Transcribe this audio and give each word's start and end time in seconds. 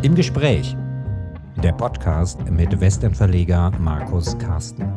Im 0.00 0.14
Gespräch. 0.14 0.76
Der 1.60 1.72
Podcast 1.72 2.48
mit 2.48 2.80
Westernverleger 2.80 3.72
Markus 3.80 4.38
Karsten. 4.38 4.92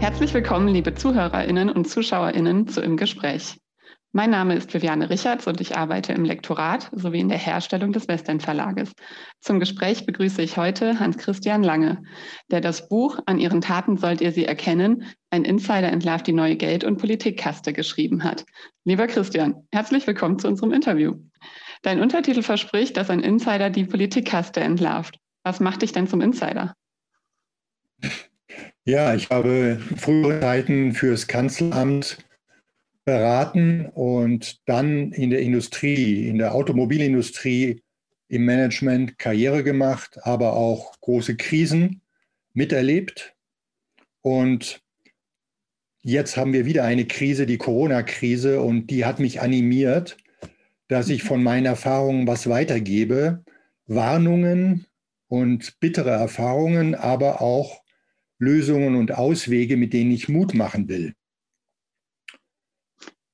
Herzlich 0.00 0.34
willkommen, 0.34 0.68
liebe 0.68 0.94
Zuhörerinnen 0.94 1.70
und 1.70 1.88
Zuschauerinnen 1.88 2.68
zu 2.68 2.82
Im 2.82 2.98
Gespräch. 2.98 3.58
Mein 4.12 4.28
Name 4.28 4.54
ist 4.54 4.74
Viviane 4.74 5.08
Richards 5.08 5.46
und 5.46 5.62
ich 5.62 5.78
arbeite 5.78 6.12
im 6.12 6.26
Lektorat 6.26 6.90
sowie 6.92 7.20
in 7.20 7.30
der 7.30 7.38
Herstellung 7.38 7.92
des 7.92 8.06
Western 8.06 8.40
Verlages. 8.40 8.92
Zum 9.40 9.60
Gespräch 9.60 10.04
begrüße 10.04 10.42
ich 10.42 10.58
heute 10.58 11.00
Hans-Christian 11.00 11.62
Lange, 11.62 12.02
der 12.50 12.60
das 12.60 12.90
Buch 12.90 13.18
An 13.24 13.38
ihren 13.38 13.62
Taten 13.62 13.96
sollt 13.96 14.20
ihr 14.20 14.32
sie 14.32 14.44
erkennen, 14.44 15.04
ein 15.30 15.44
Insider 15.44 15.90
entlarvt 15.90 16.26
die 16.26 16.32
neue 16.32 16.56
Geld- 16.56 16.84
und 16.84 16.98
Politikkaste 16.98 17.72
geschrieben 17.72 18.24
hat. 18.24 18.44
Lieber 18.84 19.06
Christian, 19.06 19.66
herzlich 19.72 20.06
willkommen 20.06 20.38
zu 20.38 20.48
unserem 20.48 20.72
Interview. 20.72 21.14
Dein 21.82 22.00
Untertitel 22.00 22.42
verspricht, 22.42 22.96
dass 22.96 23.10
ein 23.10 23.20
Insider 23.20 23.70
die 23.70 23.84
Politikkaste 23.84 24.60
entlarvt. 24.60 25.18
Was 25.44 25.60
macht 25.60 25.82
dich 25.82 25.92
denn 25.92 26.08
zum 26.08 26.20
Insider? 26.20 26.74
Ja, 28.84 29.14
ich 29.14 29.30
habe 29.30 29.80
frühere 29.96 30.40
Zeiten 30.40 30.92
fürs 30.92 31.28
Kanzleramt 31.28 32.18
beraten 33.04 33.86
und 33.86 34.60
dann 34.68 35.12
in 35.12 35.30
der 35.30 35.40
Industrie, 35.40 36.28
in 36.28 36.38
der 36.38 36.54
Automobilindustrie 36.54 37.82
im 38.28 38.44
Management 38.44 39.18
Karriere 39.18 39.62
gemacht, 39.62 40.18
aber 40.22 40.54
auch 40.54 41.00
große 41.00 41.36
Krisen 41.36 42.02
miterlebt. 42.52 43.34
Und 44.22 44.82
jetzt 46.02 46.36
haben 46.36 46.52
wir 46.52 46.66
wieder 46.66 46.84
eine 46.84 47.06
Krise, 47.06 47.46
die 47.46 47.58
Corona-Krise, 47.58 48.60
und 48.60 48.88
die 48.88 49.04
hat 49.04 49.20
mich 49.20 49.40
animiert, 49.40 50.16
dass 50.88 51.08
ich 51.08 51.22
von 51.22 51.42
meinen 51.42 51.66
Erfahrungen 51.66 52.26
was 52.26 52.48
weitergebe. 52.48 53.44
Warnungen 53.86 54.86
und 55.28 55.78
bittere 55.80 56.10
Erfahrungen, 56.10 56.94
aber 56.94 57.42
auch 57.42 57.82
Lösungen 58.38 58.94
und 58.94 59.12
Auswege, 59.12 59.76
mit 59.76 59.92
denen 59.92 60.12
ich 60.12 60.28
Mut 60.28 60.54
machen 60.54 60.88
will 60.88 61.14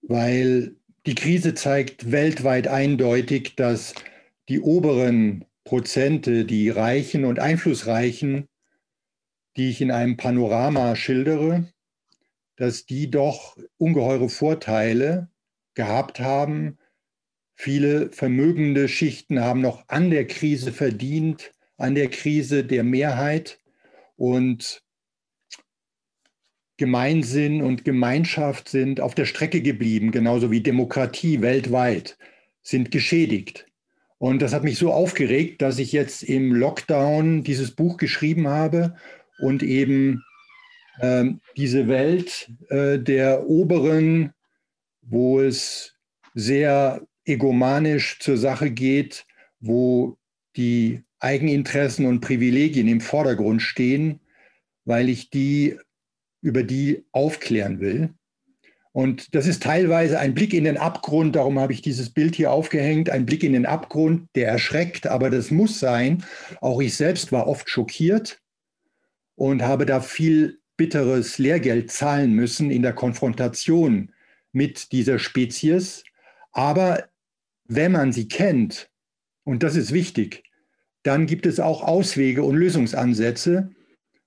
weil 0.08 0.77
die 1.05 1.14
Krise 1.14 1.55
zeigt 1.55 2.11
weltweit 2.11 2.69
eindeutig, 2.69 3.55
dass 3.56 3.95
die 4.48 4.61
oberen 4.61 5.45
Prozente, 5.64 6.45
die 6.45 6.70
Reichen 6.70 7.25
und 7.25 7.39
Einflussreichen, 7.39 8.48
die 9.56 9.70
ich 9.70 9.80
in 9.80 9.91
einem 9.91 10.17
Panorama 10.17 10.95
schildere, 10.97 11.73
dass 12.57 12.87
die 12.87 13.11
doch 13.11 13.57
ungeheure 13.79 14.29
Vorteile 14.29 15.29
gehabt 15.75 16.21
haben. 16.21 16.79
Viele 17.55 18.11
vermögende 18.11 18.89
Schichten 18.89 19.41
haben 19.41 19.61
noch 19.61 19.89
an 19.89 20.11
der 20.11 20.27
Krise 20.27 20.73
verdient, 20.73 21.53
an 21.77 21.95
der 21.95 22.09
Krise 22.09 22.65
der 22.65 22.85
Mehrheit. 22.85 23.61
Und 24.17 24.83
Gemeinsinn 26.79 27.63
und 27.63 27.85
Gemeinschaft 27.85 28.69
sind 28.69 29.01
auf 29.01 29.15
der 29.15 29.25
Strecke 29.25 29.63
geblieben, 29.63 30.11
genauso 30.11 30.51
wie 30.51 30.61
Demokratie 30.61 31.41
weltweit, 31.41 32.19
sind 32.63 32.91
geschädigt. 32.91 33.67
Und 34.19 34.41
das 34.41 34.53
hat 34.53 34.65
mich 34.65 34.79
so 34.79 34.93
aufgeregt, 34.93 35.63
dass 35.63 35.79
ich 35.79 35.93
jetzt 35.93 36.23
im 36.23 36.53
Lockdown 36.55 37.45
dieses 37.45 37.70
Buch 37.70 37.97
geschrieben 37.97 38.48
habe 38.48 38.97
und 39.39 39.63
eben 39.63 40.23
äh, 41.00 41.25
diese 41.56 41.89
Welt 41.89 42.50
äh, 42.69 42.98
der 42.98 43.48
Oberen, 43.48 44.33
wo 45.02 45.41
es 45.41 45.94
sehr 46.34 47.02
egomanisch 47.25 48.19
zur 48.20 48.36
Sache 48.36 48.70
geht, 48.70 49.27
wo 49.61 50.17
die 50.56 51.02
Eigeninteressen 51.18 52.06
und 52.06 52.20
Privilegien 52.20 52.89
im 52.89 53.01
Vordergrund 53.01 53.62
stehen, 53.62 54.20
weil 54.85 55.08
ich 55.08 55.30
die 55.30 55.79
über 56.40 56.62
die 56.62 57.05
aufklären 57.12 57.80
will. 57.80 58.11
Und 58.92 59.35
das 59.35 59.46
ist 59.46 59.62
teilweise 59.62 60.18
ein 60.18 60.35
Blick 60.35 60.55
in 60.55 60.64
den 60.64 60.79
Abgrund, 60.79 61.36
darum 61.36 61.58
habe 61.58 61.74
ich 61.74 61.83
dieses 61.83 62.08
Bild 62.08 62.35
hier 62.35 62.51
aufgehängt, 62.51 63.11
ein 63.11 63.27
Blick 63.27 63.45
in 63.45 63.52
den 63.52 63.67
Abgrund, 63.67 64.29
der 64.35 64.48
erschreckt, 64.48 65.06
aber 65.06 65.29
das 65.29 65.51
muss 65.51 65.79
sein. 65.79 66.24
Auch 66.62 66.80
ich 66.80 66.96
selbst 66.96 67.30
war 67.30 67.46
oft 67.46 67.68
schockiert 67.68 68.40
und 69.35 69.62
habe 69.62 69.85
da 69.85 70.01
viel 70.01 70.61
bitteres 70.77 71.39
Lehrgeld 71.39 71.91
zahlen 71.91 72.33
müssen 72.33 72.70
in 72.70 72.83
der 72.83 72.92
Konfrontation 72.92 74.13
mit 74.53 74.92
dieser 74.92 75.19
Spezies. 75.19 76.05
Aber 76.53 77.09
wenn 77.69 77.92
man 77.92 78.13
sie 78.13 78.29
kennt, 78.29 78.91
und 79.45 79.63
das 79.63 79.77
ist 79.77 79.92
wichtig, 79.92 80.42
dann 81.03 81.27
gibt 81.27 81.47
es 81.47 81.61
auch 81.61 81.83
Auswege 81.83 82.42
und 82.42 82.57
Lösungsansätze. 82.57 83.70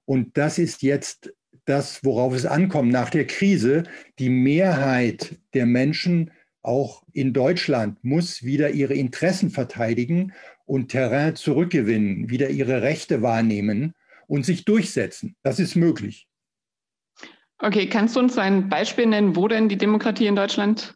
Und 0.05 0.37
das 0.37 0.57
ist 0.57 0.81
jetzt 0.81 1.33
das, 1.65 2.05
worauf 2.05 2.33
es 2.33 2.45
ankommt 2.45 2.91
nach 2.91 3.09
der 3.09 3.27
Krise. 3.27 3.83
Die 4.17 4.29
Mehrheit 4.29 5.37
der 5.53 5.65
Menschen, 5.65 6.31
auch 6.61 7.03
in 7.11 7.33
Deutschland, 7.33 8.01
muss 8.03 8.43
wieder 8.43 8.69
ihre 8.71 8.93
Interessen 8.93 9.49
verteidigen 9.49 10.31
und 10.65 10.89
Terrain 10.89 11.35
zurückgewinnen, 11.35 12.29
wieder 12.29 12.49
ihre 12.49 12.81
Rechte 12.81 13.21
wahrnehmen 13.21 13.93
und 14.27 14.45
sich 14.45 14.63
durchsetzen. 14.63 15.35
Das 15.43 15.59
ist 15.59 15.75
möglich. 15.75 16.28
Okay, 17.61 17.87
kannst 17.87 18.15
du 18.15 18.21
uns 18.21 18.37
ein 18.37 18.69
Beispiel 18.69 19.05
nennen, 19.05 19.35
wo 19.35 19.47
denn 19.49 19.67
die 19.67 19.77
Demokratie 19.77 20.27
in 20.27 20.35
Deutschland 20.35 20.95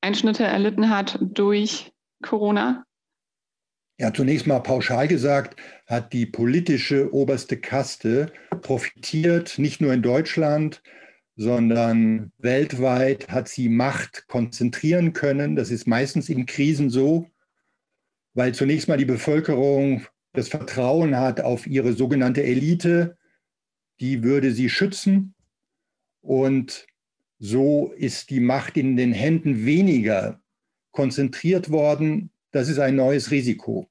Einschnitte 0.00 0.44
erlitten 0.44 0.90
hat 0.90 1.18
durch 1.20 1.92
Corona? 2.22 2.84
Ja, 3.98 4.12
zunächst 4.12 4.46
mal 4.46 4.60
pauschal 4.60 5.08
gesagt, 5.08 5.58
hat 5.86 6.12
die 6.12 6.26
politische 6.26 7.12
oberste 7.12 7.56
Kaste 7.56 8.32
profitiert, 8.60 9.58
nicht 9.58 9.80
nur 9.80 9.92
in 9.92 10.02
Deutschland, 10.02 10.82
sondern 11.34 12.32
weltweit 12.38 13.28
hat 13.28 13.48
sie 13.48 13.68
Macht 13.68 14.28
konzentrieren 14.28 15.12
können. 15.14 15.56
Das 15.56 15.70
ist 15.70 15.86
meistens 15.86 16.28
in 16.28 16.46
Krisen 16.46 16.90
so, 16.90 17.30
weil 18.34 18.54
zunächst 18.54 18.86
mal 18.86 18.98
die 18.98 19.04
Bevölkerung 19.04 20.06
das 20.32 20.48
Vertrauen 20.48 21.16
hat 21.16 21.40
auf 21.40 21.66
ihre 21.66 21.94
sogenannte 21.94 22.44
Elite, 22.44 23.16
die 23.98 24.22
würde 24.22 24.52
sie 24.52 24.68
schützen. 24.68 25.34
Und 26.26 26.86
so 27.38 27.92
ist 27.92 28.30
die 28.30 28.40
Macht 28.40 28.76
in 28.76 28.96
den 28.96 29.12
Händen 29.12 29.64
weniger 29.64 30.40
konzentriert 30.90 31.70
worden 31.70 32.30
das 32.56 32.70
ist 32.70 32.78
ein 32.78 32.96
neues 32.96 33.30
Risiko. 33.30 33.86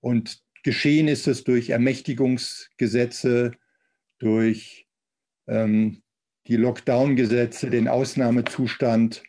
Und 0.00 0.44
geschehen 0.62 1.08
ist 1.08 1.26
es 1.26 1.42
durch 1.42 1.70
Ermächtigungsgesetze, 1.70 3.50
durch 4.18 4.86
ähm, 5.48 6.02
die 6.46 6.54
Lockdown-Gesetze, 6.54 7.68
den 7.68 7.88
Ausnahmezustand. 7.88 9.24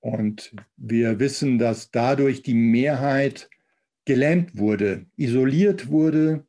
Und 0.00 0.54
wir 0.76 1.18
wissen, 1.20 1.58
dass 1.58 1.90
dadurch 1.90 2.42
die 2.42 2.52
Mehrheit 2.52 3.48
gelähmt 4.04 4.58
wurde, 4.58 5.06
isoliert 5.16 5.88
wurde. 5.88 6.46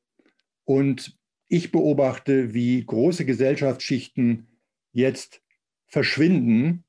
Und 0.66 1.18
ich 1.54 1.72
beobachte, 1.72 2.56
wie 2.56 2.84
große 2.84 3.26
Gesellschaftsschichten 3.26 4.48
jetzt 4.92 5.42
verschwinden 5.86 6.84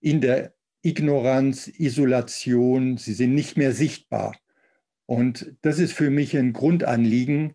in 0.00 0.20
der 0.20 0.54
Ignoranz, 0.82 1.66
Isolation, 1.66 2.98
sie 2.98 3.14
sind 3.14 3.34
nicht 3.34 3.56
mehr 3.56 3.72
sichtbar. 3.72 4.36
Und 5.06 5.56
das 5.62 5.80
ist 5.80 5.92
für 5.92 6.10
mich 6.10 6.36
ein 6.36 6.52
Grundanliegen. 6.52 7.54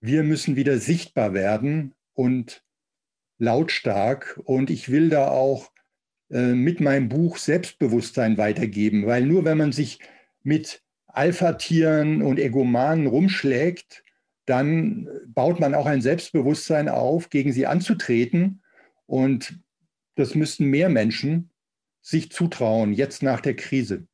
Wir 0.00 0.22
müssen 0.22 0.56
wieder 0.56 0.78
sichtbar 0.78 1.34
werden 1.34 1.94
und 2.14 2.64
lautstark. 3.38 4.40
Und 4.44 4.70
ich 4.70 4.90
will 4.90 5.10
da 5.10 5.28
auch 5.28 5.70
äh, 6.30 6.54
mit 6.54 6.80
meinem 6.80 7.10
Buch 7.10 7.36
Selbstbewusstsein 7.36 8.38
weitergeben, 8.38 9.04
weil 9.06 9.26
nur 9.26 9.44
wenn 9.44 9.58
man 9.58 9.72
sich 9.72 9.98
mit 10.42 10.82
Alpha-Tieren 11.08 12.22
und 12.22 12.38
Egomanen 12.38 13.06
rumschlägt, 13.06 14.02
dann 14.46 15.08
baut 15.26 15.60
man 15.60 15.74
auch 15.74 15.86
ein 15.86 16.02
Selbstbewusstsein 16.02 16.88
auf, 16.88 17.30
gegen 17.30 17.52
sie 17.52 17.66
anzutreten. 17.66 18.62
Und 19.06 19.58
das 20.16 20.34
müssten 20.34 20.66
mehr 20.66 20.88
Menschen 20.88 21.50
sich 22.00 22.30
zutrauen, 22.30 22.92
jetzt 22.92 23.22
nach 23.22 23.40
der 23.40 23.54
Krise? 23.54 24.06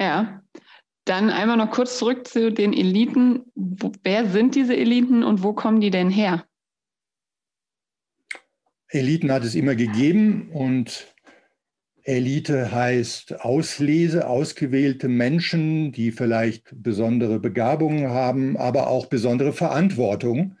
Ja, 0.00 0.42
dann 1.04 1.30
einmal 1.30 1.56
noch 1.56 1.70
kurz 1.70 1.98
zurück 1.98 2.26
zu 2.26 2.52
den 2.52 2.72
Eliten. 2.72 3.44
wer 4.02 4.28
sind 4.28 4.54
diese 4.54 4.76
Eliten 4.76 5.22
und 5.22 5.42
wo 5.42 5.52
kommen 5.52 5.80
die 5.80 5.90
denn 5.90 6.10
her? 6.10 6.44
Eliten 8.88 9.30
hat 9.30 9.44
es 9.44 9.54
immer 9.54 9.76
gegeben 9.76 10.50
und 10.50 11.14
Elite 12.04 12.72
heißt 12.72 13.40
Auslese, 13.40 14.26
ausgewählte 14.26 15.08
Menschen, 15.08 15.92
die 15.92 16.12
vielleicht 16.12 16.70
besondere 16.72 17.38
Begabungen 17.38 18.08
haben, 18.08 18.56
aber 18.56 18.88
auch 18.88 19.06
besondere 19.06 19.52
Verantwortung. 19.52 20.56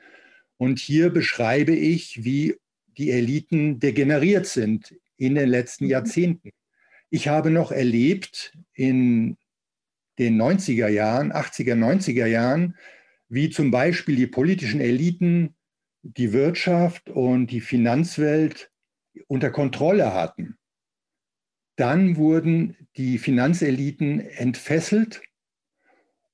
Und 0.56 0.78
hier 0.78 1.10
beschreibe 1.10 1.72
ich, 1.72 2.24
wie 2.24 2.56
die 2.98 3.10
Eliten 3.10 3.78
degeneriert 3.78 4.46
sind 4.46 4.94
in 5.16 5.34
den 5.34 5.48
letzten 5.48 5.84
mhm. 5.84 5.90
Jahrzehnten. 5.90 6.50
Ich 7.08 7.28
habe 7.28 7.50
noch 7.50 7.72
erlebt 7.72 8.56
in 8.74 9.36
den 10.18 10.40
90er 10.40 10.88
Jahren, 10.88 11.32
80er, 11.32 11.74
90er 11.74 12.26
Jahren, 12.26 12.76
wie 13.28 13.48
zum 13.48 13.70
Beispiel 13.70 14.16
die 14.16 14.26
politischen 14.26 14.80
Eliten 14.80 15.54
die 16.02 16.32
Wirtschaft 16.32 17.08
und 17.10 17.48
die 17.48 17.60
Finanzwelt 17.60 18.70
unter 19.28 19.50
Kontrolle 19.50 20.12
hatten. 20.12 20.56
Dann 21.80 22.18
wurden 22.18 22.76
die 22.98 23.16
Finanzeliten 23.16 24.20
entfesselt 24.20 25.22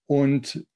und 0.06 0.66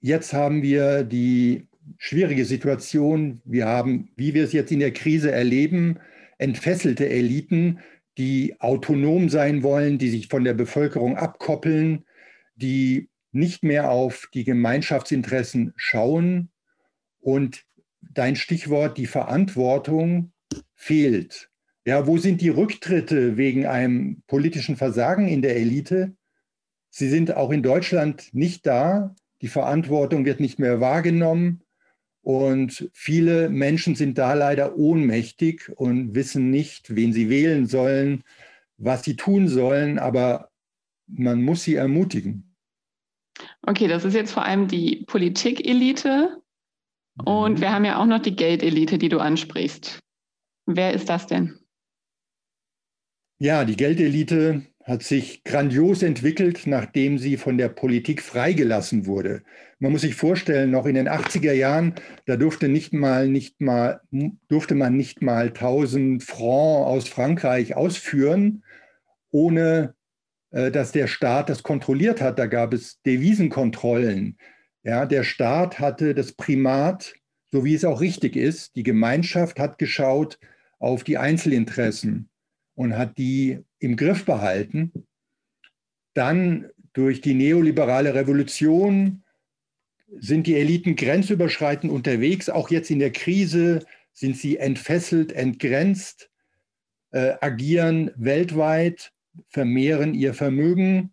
jetzt 0.00 0.32
haben 0.32 0.62
wir 0.62 1.04
die 1.04 1.68
schwierige 1.96 2.46
Situation. 2.46 3.40
Wir 3.44 3.66
haben, 3.66 4.10
wie 4.16 4.34
wir 4.34 4.42
es 4.42 4.52
jetzt 4.52 4.72
in 4.72 4.80
der 4.80 4.92
Krise 4.92 5.30
erleben, 5.30 6.00
entfesselte 6.38 7.08
Eliten, 7.08 7.78
die 8.18 8.56
autonom 8.58 9.28
sein 9.28 9.62
wollen, 9.62 9.98
die 9.98 10.10
sich 10.10 10.26
von 10.26 10.42
der 10.42 10.54
Bevölkerung 10.54 11.16
abkoppeln, 11.16 12.04
die 12.56 13.08
nicht 13.30 13.62
mehr 13.62 13.92
auf 13.92 14.28
die 14.34 14.42
Gemeinschaftsinteressen 14.42 15.74
schauen. 15.76 16.50
Und 17.20 17.64
dein 18.00 18.34
Stichwort, 18.34 18.98
die 18.98 19.06
Verantwortung 19.06 20.32
fehlt. 20.74 21.49
Ja, 21.86 22.06
wo 22.06 22.18
sind 22.18 22.40
die 22.40 22.50
Rücktritte 22.50 23.36
wegen 23.36 23.66
einem 23.66 24.22
politischen 24.26 24.76
Versagen 24.76 25.28
in 25.28 25.42
der 25.42 25.56
Elite? 25.56 26.14
Sie 26.90 27.08
sind 27.08 27.36
auch 27.36 27.50
in 27.50 27.62
Deutschland 27.62 28.28
nicht 28.32 28.66
da. 28.66 29.14
Die 29.40 29.48
Verantwortung 29.48 30.24
wird 30.24 30.40
nicht 30.40 30.58
mehr 30.58 30.80
wahrgenommen. 30.80 31.62
Und 32.22 32.90
viele 32.92 33.48
Menschen 33.48 33.94
sind 33.94 34.18
da 34.18 34.34
leider 34.34 34.76
ohnmächtig 34.76 35.72
und 35.76 36.14
wissen 36.14 36.50
nicht, 36.50 36.94
wen 36.94 37.14
sie 37.14 37.30
wählen 37.30 37.66
sollen, 37.66 38.24
was 38.76 39.04
sie 39.04 39.16
tun 39.16 39.48
sollen. 39.48 39.98
Aber 39.98 40.50
man 41.06 41.42
muss 41.42 41.62
sie 41.62 41.76
ermutigen. 41.76 42.54
Okay, 43.62 43.88
das 43.88 44.04
ist 44.04 44.14
jetzt 44.14 44.32
vor 44.32 44.44
allem 44.44 44.68
die 44.68 45.04
Politikelite. 45.06 46.42
Und 47.24 47.54
mhm. 47.54 47.60
wir 47.60 47.72
haben 47.72 47.84
ja 47.86 47.98
auch 47.98 48.06
noch 48.06 48.20
die 48.20 48.36
Geldelite, 48.36 48.98
die 48.98 49.08
du 49.08 49.18
ansprichst. 49.18 49.98
Wer 50.66 50.92
ist 50.92 51.08
das 51.08 51.26
denn? 51.26 51.59
Ja, 53.42 53.64
die 53.64 53.76
Geldelite 53.76 54.66
hat 54.84 55.02
sich 55.02 55.44
grandios 55.44 56.02
entwickelt, 56.02 56.66
nachdem 56.66 57.16
sie 57.16 57.38
von 57.38 57.56
der 57.56 57.70
Politik 57.70 58.20
freigelassen 58.20 59.06
wurde. 59.06 59.42
Man 59.78 59.92
muss 59.92 60.02
sich 60.02 60.14
vorstellen, 60.14 60.70
noch 60.70 60.84
in 60.84 60.94
den 60.94 61.08
80er 61.08 61.52
Jahren, 61.52 61.94
da 62.26 62.36
durfte, 62.36 62.68
nicht 62.68 62.92
mal, 62.92 63.28
nicht 63.28 63.58
mal, 63.58 64.02
durfte 64.48 64.74
man 64.74 64.94
nicht 64.94 65.22
mal 65.22 65.46
1000 65.46 66.22
Francs 66.22 66.86
aus 66.86 67.08
Frankreich 67.08 67.74
ausführen, 67.74 68.62
ohne 69.30 69.94
äh, 70.50 70.70
dass 70.70 70.92
der 70.92 71.06
Staat 71.06 71.48
das 71.48 71.62
kontrolliert 71.62 72.20
hat. 72.20 72.38
Da 72.38 72.44
gab 72.44 72.74
es 72.74 73.00
Devisenkontrollen. 73.06 74.36
Ja, 74.82 75.06
der 75.06 75.24
Staat 75.24 75.78
hatte 75.78 76.14
das 76.14 76.32
Primat, 76.32 77.14
so 77.50 77.64
wie 77.64 77.74
es 77.74 77.86
auch 77.86 78.02
richtig 78.02 78.36
ist. 78.36 78.76
Die 78.76 78.82
Gemeinschaft 78.82 79.58
hat 79.58 79.78
geschaut 79.78 80.38
auf 80.78 81.04
die 81.04 81.16
Einzelinteressen 81.16 82.29
und 82.80 82.96
hat 82.96 83.18
die 83.18 83.58
im 83.78 83.94
Griff 83.94 84.24
behalten. 84.24 84.90
Dann 86.14 86.70
durch 86.94 87.20
die 87.20 87.34
neoliberale 87.34 88.14
Revolution 88.14 89.22
sind 90.18 90.46
die 90.46 90.56
Eliten 90.56 90.96
grenzüberschreitend 90.96 91.92
unterwegs. 91.92 92.48
Auch 92.48 92.70
jetzt 92.70 92.90
in 92.90 92.98
der 92.98 93.12
Krise 93.12 93.84
sind 94.14 94.38
sie 94.38 94.56
entfesselt, 94.56 95.30
entgrenzt, 95.32 96.30
äh, 97.10 97.34
agieren 97.42 98.12
weltweit, 98.16 99.12
vermehren 99.50 100.14
ihr 100.14 100.32
Vermögen, 100.32 101.12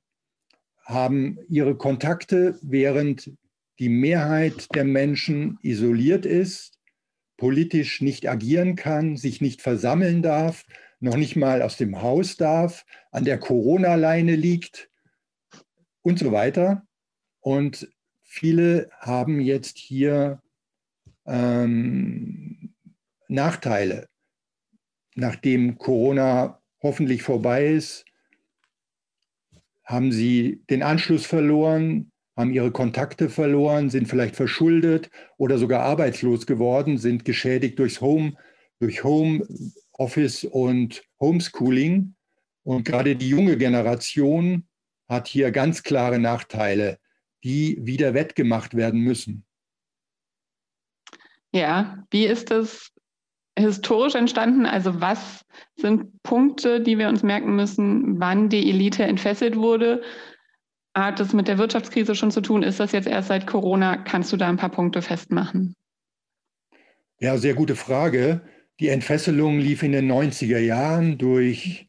haben 0.85 1.37
ihre 1.49 1.75
Kontakte, 1.75 2.57
während 2.61 3.29
die 3.77 3.89
Mehrheit 3.89 4.73
der 4.73 4.85
Menschen 4.85 5.59
isoliert 5.63 6.25
ist, 6.25 6.79
politisch 7.35 7.99
nicht 7.99 8.29
agieren 8.29 8.77
kann, 8.77 9.17
sich 9.17 9.41
nicht 9.41 9.61
versammeln 9.61 10.21
darf, 10.21 10.63
noch 10.99 11.15
nicht 11.15 11.35
mal 11.35 11.61
aus 11.61 11.77
dem 11.77 12.01
Haus 12.01 12.37
darf, 12.37 12.85
an 13.11 13.25
der 13.25 13.37
Corona-Leine 13.37 14.35
liegt 14.35 14.89
und 16.01 16.19
so 16.19 16.31
weiter. 16.31 16.85
Und 17.39 17.87
viele 18.21 18.89
haben 18.99 19.39
jetzt 19.39 19.77
hier 19.77 20.41
ähm, 21.25 22.73
Nachteile. 23.27 24.07
Nachdem 25.15 25.77
Corona 25.77 26.61
hoffentlich 26.81 27.23
vorbei 27.23 27.67
ist, 27.67 28.05
haben 29.83 30.11
sie 30.11 30.63
den 30.69 30.83
Anschluss 30.83 31.25
verloren, 31.25 32.11
haben 32.35 32.51
ihre 32.51 32.71
Kontakte 32.71 33.29
verloren, 33.29 33.89
sind 33.89 34.07
vielleicht 34.07 34.35
verschuldet 34.35 35.09
oder 35.37 35.57
sogar 35.57 35.81
arbeitslos 35.81 36.45
geworden, 36.45 36.97
sind 36.97 37.25
geschädigt 37.25 37.79
durchs 37.79 38.01
Home, 38.01 38.33
durch 38.79 39.03
Home 39.03 39.47
Office 39.97 40.43
und 40.43 41.03
Homeschooling. 41.19 42.15
Und 42.63 42.83
gerade 42.83 43.15
die 43.15 43.29
junge 43.29 43.57
Generation 43.57 44.67
hat 45.07 45.27
hier 45.27 45.51
ganz 45.51 45.83
klare 45.83 46.19
Nachteile, 46.19 46.99
die 47.43 47.77
wieder 47.81 48.13
wettgemacht 48.13 48.75
werden 48.75 49.01
müssen. 49.01 49.45
Ja, 51.51 52.03
wie 52.11 52.25
ist 52.25 52.51
das 52.51 52.91
historisch 53.57 54.15
entstanden? 54.15 54.65
Also 54.65 55.01
was 55.01 55.45
sind 55.75 56.21
Punkte, 56.23 56.81
die 56.81 56.97
wir 56.97 57.09
uns 57.09 57.23
merken 57.23 57.55
müssen, 57.55 58.19
wann 58.19 58.49
die 58.49 58.69
Elite 58.69 59.03
entfesselt 59.03 59.55
wurde? 59.55 60.03
Hat 60.95 61.19
das 61.19 61.33
mit 61.33 61.47
der 61.47 61.57
Wirtschaftskrise 61.57 62.15
schon 62.15 62.31
zu 62.31 62.41
tun? 62.41 62.63
Ist 62.63 62.79
das 62.79 62.91
jetzt 62.91 63.07
erst 63.07 63.29
seit 63.29 63.47
Corona? 63.47 63.97
Kannst 63.97 64.33
du 64.33 64.37
da 64.37 64.49
ein 64.49 64.57
paar 64.57 64.71
Punkte 64.71 65.01
festmachen? 65.01 65.75
Ja, 67.19 67.37
sehr 67.37 67.53
gute 67.53 67.75
Frage. 67.75 68.41
Die 68.79 68.89
Entfesselung 68.89 69.57
lief 69.57 69.81
in 69.81 69.91
den 69.91 70.11
90er 70.11 70.59
Jahren 70.59 71.17
durch 71.17 71.87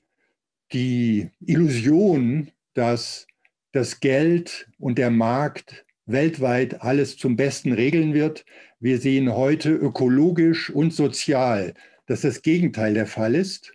die 0.73 1.29
Illusion, 1.39 2.51
dass 2.73 3.27
das 3.73 4.01
Geld 4.01 4.71
und 4.79 4.97
der 4.97 5.11
Markt 5.11 5.85
weltweit 6.07 6.81
alles 6.81 7.19
zum 7.19 7.37
Besten 7.37 7.73
regeln 7.73 8.15
wird. 8.15 8.47
Wir 8.81 8.99
sehen 8.99 9.35
heute 9.35 9.71
ökologisch 9.71 10.71
und 10.71 10.95
sozial, 10.95 11.75
dass 12.07 12.23
das 12.23 12.41
Gegenteil 12.41 12.95
der 12.95 13.07
Fall 13.07 13.35
ist. 13.35 13.75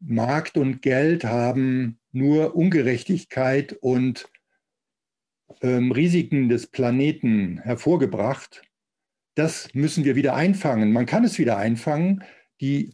Markt 0.00 0.56
und 0.56 0.82
Geld 0.82 1.22
haben 1.22 2.00
nur 2.10 2.56
Ungerechtigkeit 2.56 3.74
und 3.74 4.28
ähm, 5.62 5.92
Risiken 5.92 6.48
des 6.48 6.66
Planeten 6.66 7.58
hervorgebracht 7.58 8.62
das 9.34 9.68
müssen 9.74 10.04
wir 10.04 10.16
wieder 10.16 10.34
einfangen. 10.34 10.92
Man 10.92 11.06
kann 11.06 11.24
es 11.24 11.38
wieder 11.38 11.56
einfangen. 11.56 12.24
Die 12.60 12.92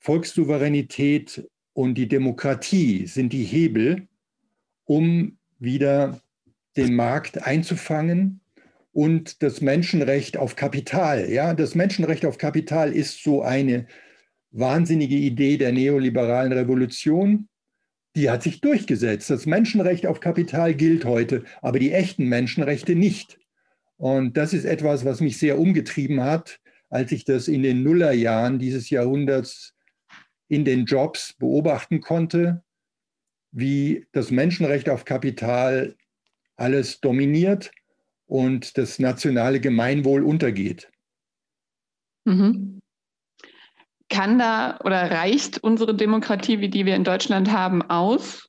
Volkssouveränität 0.00 1.48
und 1.72 1.94
die 1.94 2.08
Demokratie 2.08 3.06
sind 3.06 3.32
die 3.32 3.44
Hebel, 3.44 4.08
um 4.84 5.38
wieder 5.58 6.20
den 6.76 6.94
Markt 6.94 7.46
einzufangen 7.46 8.40
und 8.92 9.42
das 9.42 9.60
Menschenrecht 9.60 10.36
auf 10.36 10.56
Kapital. 10.56 11.30
Ja, 11.30 11.54
das 11.54 11.74
Menschenrecht 11.74 12.24
auf 12.24 12.38
Kapital 12.38 12.92
ist 12.92 13.22
so 13.22 13.42
eine 13.42 13.86
wahnsinnige 14.50 15.14
Idee 15.14 15.56
der 15.56 15.72
neoliberalen 15.72 16.52
Revolution. 16.52 17.48
Die 18.16 18.30
hat 18.30 18.42
sich 18.42 18.60
durchgesetzt. 18.60 19.30
Das 19.30 19.46
Menschenrecht 19.46 20.06
auf 20.06 20.20
Kapital 20.20 20.74
gilt 20.74 21.04
heute, 21.04 21.44
aber 21.60 21.78
die 21.78 21.92
echten 21.92 22.24
Menschenrechte 22.24 22.94
nicht. 22.94 23.38
Und 23.98 24.36
das 24.36 24.54
ist 24.54 24.64
etwas, 24.64 25.04
was 25.04 25.20
mich 25.20 25.38
sehr 25.38 25.58
umgetrieben 25.58 26.22
hat, 26.22 26.60
als 26.88 27.12
ich 27.12 27.24
das 27.24 27.48
in 27.48 27.62
den 27.62 27.82
Nullerjahren 27.82 28.58
dieses 28.58 28.88
Jahrhunderts 28.90 29.74
in 30.48 30.64
den 30.64 30.86
Jobs 30.86 31.34
beobachten 31.34 32.00
konnte, 32.00 32.62
wie 33.50 34.06
das 34.12 34.30
Menschenrecht 34.30 34.88
auf 34.88 35.04
Kapital 35.04 35.96
alles 36.56 37.00
dominiert 37.00 37.70
und 38.26 38.78
das 38.78 38.98
nationale 38.98 39.60
Gemeinwohl 39.60 40.22
untergeht. 40.22 40.90
Mhm. 42.24 42.80
Kann 44.08 44.38
da 44.38 44.78
oder 44.84 45.10
reicht 45.10 45.58
unsere 45.58 45.94
Demokratie, 45.94 46.60
wie 46.60 46.70
die 46.70 46.86
wir 46.86 46.96
in 46.96 47.04
Deutschland 47.04 47.52
haben, 47.52 47.82
aus, 47.82 48.47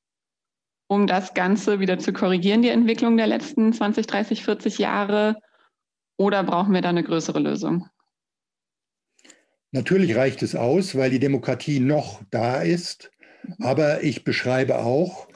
um 0.89 1.05
das 1.05 1.35
Ganze 1.35 1.79
wieder 1.79 1.99
zu 1.99 2.11
korrigieren, 2.11 2.63
die 2.63 2.69
Entwicklung 2.69 3.15
der 3.15 3.27
letzten 3.27 3.71
20, 3.71 4.07
30, 4.07 4.43
40 4.43 4.79
Jahre? 4.79 5.35
Oder 6.17 6.43
brauchen 6.43 6.73
wir 6.73 6.81
da 6.81 6.89
eine 6.89 7.03
größere 7.03 7.39
Lösung? 7.39 7.87
Natürlich 9.71 10.15
reicht 10.15 10.41
es 10.41 10.55
aus, 10.55 10.95
weil 10.95 11.11
die 11.11 11.19
Demokratie 11.19 11.79
noch 11.79 12.23
da 12.31 12.61
ist. 12.61 13.11
Aber 13.59 14.03
ich 14.03 14.23
beschreibe 14.23 14.79
auch 14.79 15.27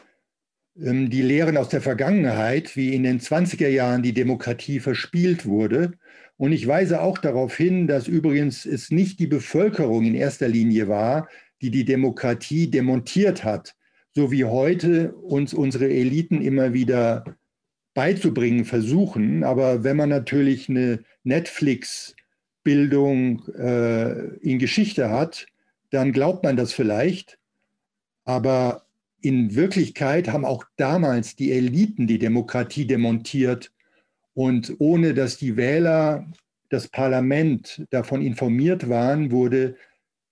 ähm, 0.76 1.12
die 1.12 1.22
Lehren 1.22 1.56
aus 1.56 1.70
der 1.70 1.82
Vergangenheit, 1.82 2.76
wie 2.76 2.96
in 2.96 3.04
den 3.04 3.20
20er 3.20 3.70
Jahren 3.70 4.02
die 4.02 4.14
Demokratie 4.14 4.80
verspielt 4.80 5.46
wurde. 5.46 5.92
Und 6.36 6.52
ich 6.52 6.68
weise 6.68 7.00
auch 7.00 7.20
darauf 7.20 7.56
hin, 7.56 7.86
dass 7.86 8.08
übrigens 8.08 8.66
es 8.66 8.90
nicht 8.90 9.20
die 9.20 9.28
Bevölkerung 9.28 10.04
in 10.04 10.16
erster 10.16 10.48
Linie 10.48 10.88
war, 10.88 11.30
die 11.62 11.70
die 11.70 11.86
Demokratie 11.86 12.72
demontiert 12.72 13.44
hat, 13.44 13.76
so 14.16 14.32
wie 14.32 14.46
heute 14.46 15.14
uns 15.14 15.54
unsere 15.54 15.90
Eliten 15.90 16.42
immer 16.42 16.74
wieder 16.74 17.26
beizubringen 17.94 18.66
versuchen. 18.66 19.44
Aber 19.44 19.84
wenn 19.84 19.98
man 19.98 20.10
natürlich 20.10 20.70
eine 20.70 21.04
Netflix-Bildung 21.24 23.48
äh, 23.56 24.36
in 24.38 24.58
Geschichte 24.60 25.10
hat, 25.10 25.48
dann 25.90 26.12
glaubt 26.12 26.44
man 26.44 26.58
das 26.58 26.74
vielleicht. 26.74 27.40
Aber 28.24 28.86
in 29.22 29.56
Wirklichkeit 29.56 30.30
haben 30.30 30.46
auch 30.46 30.66
damals 30.76 31.36
die 31.36 31.52
Eliten 31.52 32.06
die 32.08 32.20
Demokratie 32.20 32.86
demontiert. 32.86 33.72
Und 34.34 34.76
ohne 34.80 35.14
dass 35.14 35.38
die 35.38 35.58
Wähler, 35.58 36.28
das 36.70 36.88
Parlament 36.88 37.86
davon 37.92 38.24
informiert 38.24 38.90
waren, 38.90 39.32
wurde 39.32 39.76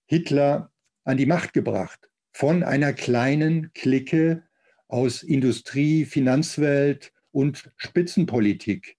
Hitler 0.06 0.72
an 1.04 1.16
die 1.16 1.26
Macht 1.26 1.52
gebracht 1.52 2.11
von 2.32 2.62
einer 2.62 2.92
kleinen 2.92 3.72
Clique 3.74 4.42
aus 4.88 5.22
Industrie, 5.22 6.04
Finanzwelt 6.04 7.12
und 7.30 7.70
Spitzenpolitik. 7.76 8.96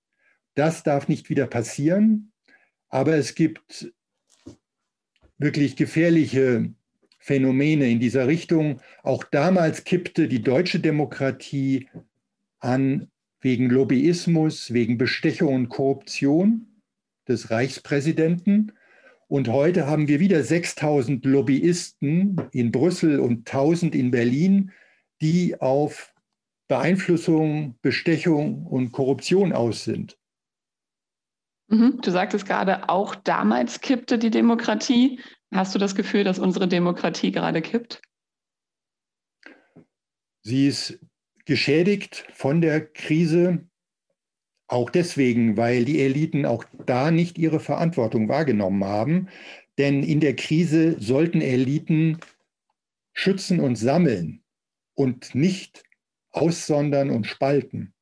Das 0.56 0.84
darf 0.84 1.08
nicht 1.08 1.30
wieder 1.30 1.48
passieren, 1.48 2.32
aber 2.90 3.16
es 3.16 3.36
gibt 3.36 3.92
wirklich 5.38 5.76
gefährliche 5.76 6.74
Phänomene 7.20 7.90
in 7.90 8.00
dieser 8.00 8.28
Richtung. 8.28 8.82
Auch 9.02 9.24
damals 9.24 9.84
kippte 9.84 10.28
die 10.28 10.42
deutsche 10.42 10.80
Demokratie 10.80 11.90
an 12.60 13.10
wegen 13.42 13.70
Lobbyismus, 13.70 14.74
wegen 14.74 14.98
Bestechung 14.98 15.54
und 15.54 15.70
Korruption 15.70 16.82
des 17.28 17.50
Reichspräsidenten. 17.50 18.74
Und 19.28 19.48
heute 19.48 19.88
haben 19.88 20.08
wir 20.08 20.20
wieder 20.20 20.44
6000 20.44 21.26
Lobbyisten 21.26 22.42
in 22.52 22.72
Brüssel 22.72 23.20
und 23.20 23.48
1000 23.52 23.96
in 23.96 24.12
Berlin, 24.12 24.72
die 25.22 25.60
auf 25.60 26.14
Beeinflussung, 26.68 27.78
Bestechung 27.82 28.66
und 28.66 28.92
Korruption 28.92 29.54
aus 29.54 29.84
sind. 29.84 30.18
Mhm. 31.68 32.00
Du 32.02 32.12
sagtest 32.12 32.46
gerade, 32.46 32.90
auch 32.90 33.16
damals 33.16 33.82
kippte 33.82 34.20
die 34.20 34.30
Demokratie. 34.30 35.20
Hast 35.54 35.74
du 35.74 35.80
das 35.80 35.96
Gefühl, 35.96 36.24
dass 36.24 36.40
unsere 36.40 36.68
Demokratie 36.68 37.32
gerade 37.32 37.62
kippt? 37.62 38.02
Sie 40.42 40.68
ist 40.68 41.00
geschädigt 41.46 42.28
von 42.34 42.62
der 42.62 42.86
Krise. 42.86 43.68
Auch 44.74 44.90
deswegen, 44.90 45.56
weil 45.56 45.86
die 45.86 46.02
Eliten 46.02 46.48
auch 46.48 46.66
da 46.88 47.12
nicht 47.12 47.38
ihre 47.38 47.60
Verantwortung 47.60 48.28
wahrgenommen 48.28 48.84
haben. 48.84 49.28
Denn 49.78 50.02
in 50.02 50.20
der 50.20 50.36
Krise 50.36 51.00
sollten 51.00 51.42
Eliten 51.42 52.18
schützen 53.14 53.60
und 53.60 53.76
sammeln 53.76 54.42
und 54.96 55.36
nicht 55.36 55.84
aussondern 56.32 57.12
und 57.12 57.28
spalten. 57.28 57.94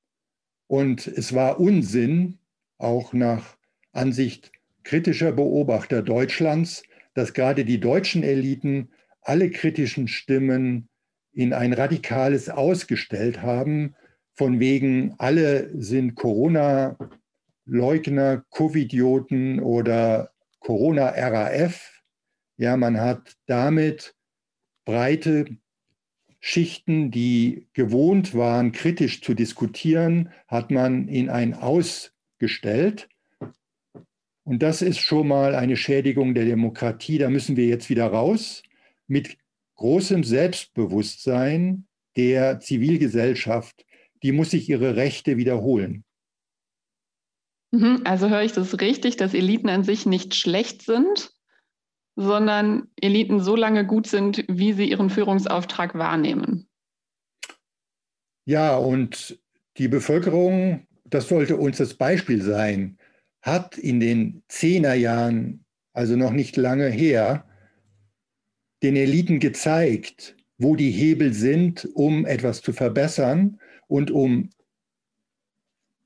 Und 0.67 1.07
es 1.07 1.33
war 1.33 1.59
Unsinn, 1.59 2.37
auch 2.77 3.11
nach 3.11 3.57
Ansicht 3.91 4.53
kritischer 4.83 5.33
Beobachter 5.33 6.01
Deutschlands, 6.01 6.83
dass 7.15 7.33
gerade 7.33 7.65
die 7.65 7.81
deutschen 7.81 8.23
Eliten 8.23 8.91
alle 9.21 9.49
kritischen 9.49 10.07
Stimmen 10.07 10.87
in 11.33 11.51
ein 11.51 11.73
radikales 11.73 12.47
ausgestellt 12.47 13.41
haben, 13.41 13.93
von 14.33 14.59
wegen, 14.59 15.13
alle 15.17 15.69
sind 15.79 16.15
Corona-Leugner, 16.15 18.43
Covidioten 18.49 19.59
oder 19.59 20.31
Corona-RAF. 20.59 22.01
Ja, 22.57 22.75
man 22.77 22.99
hat 22.99 23.35
damit 23.47 24.15
breite 24.85 25.45
Schichten, 26.39 27.11
die 27.11 27.67
gewohnt 27.73 28.33
waren, 28.33 28.71
kritisch 28.71 29.21
zu 29.21 29.35
diskutieren, 29.35 30.29
hat 30.47 30.71
man 30.71 31.07
in 31.07 31.29
ein 31.29 31.53
Aus 31.53 32.13
gestellt. 32.39 33.09
Und 34.43 34.63
das 34.63 34.81
ist 34.81 34.99
schon 34.99 35.27
mal 35.27 35.53
eine 35.53 35.77
Schädigung 35.77 36.33
der 36.33 36.45
Demokratie. 36.45 37.19
Da 37.19 37.29
müssen 37.29 37.57
wir 37.57 37.67
jetzt 37.67 37.89
wieder 37.89 38.07
raus 38.07 38.63
mit 39.07 39.37
großem 39.75 40.23
Selbstbewusstsein 40.23 41.85
der 42.15 42.59
Zivilgesellschaft, 42.59 43.85
die 44.23 44.31
muss 44.31 44.51
sich 44.51 44.69
ihre 44.69 44.95
Rechte 44.95 45.37
wiederholen. 45.37 46.03
Mhm, 47.71 48.01
also 48.03 48.29
höre 48.29 48.43
ich 48.43 48.51
das 48.51 48.79
richtig, 48.79 49.17
dass 49.17 49.33
Eliten 49.33 49.69
an 49.69 49.83
sich 49.83 50.05
nicht 50.05 50.35
schlecht 50.35 50.81
sind, 50.81 51.31
sondern 52.15 52.89
Eliten 52.99 53.39
so 53.39 53.55
lange 53.55 53.85
gut 53.85 54.07
sind, 54.07 54.43
wie 54.49 54.73
sie 54.73 54.89
ihren 54.89 55.09
Führungsauftrag 55.09 55.95
wahrnehmen. 55.95 56.67
Ja, 58.45 58.75
und 58.75 59.39
die 59.77 59.87
Bevölkerung, 59.87 60.85
das 61.05 61.29
sollte 61.29 61.55
uns 61.55 61.77
das 61.77 61.93
Beispiel 61.93 62.41
sein, 62.41 62.97
hat 63.41 63.77
in 63.77 63.99
den 63.99 64.43
Zehnerjahren, 64.49 65.65
also 65.93 66.15
noch 66.15 66.31
nicht 66.31 66.57
lange 66.57 66.89
her, 66.89 67.45
den 68.83 68.95
Eliten 68.95 69.39
gezeigt, 69.39 70.35
wo 70.57 70.75
die 70.75 70.91
Hebel 70.91 71.33
sind, 71.33 71.87
um 71.93 72.25
etwas 72.25 72.61
zu 72.61 72.73
verbessern 72.73 73.60
und 73.91 74.09
um 74.09 74.49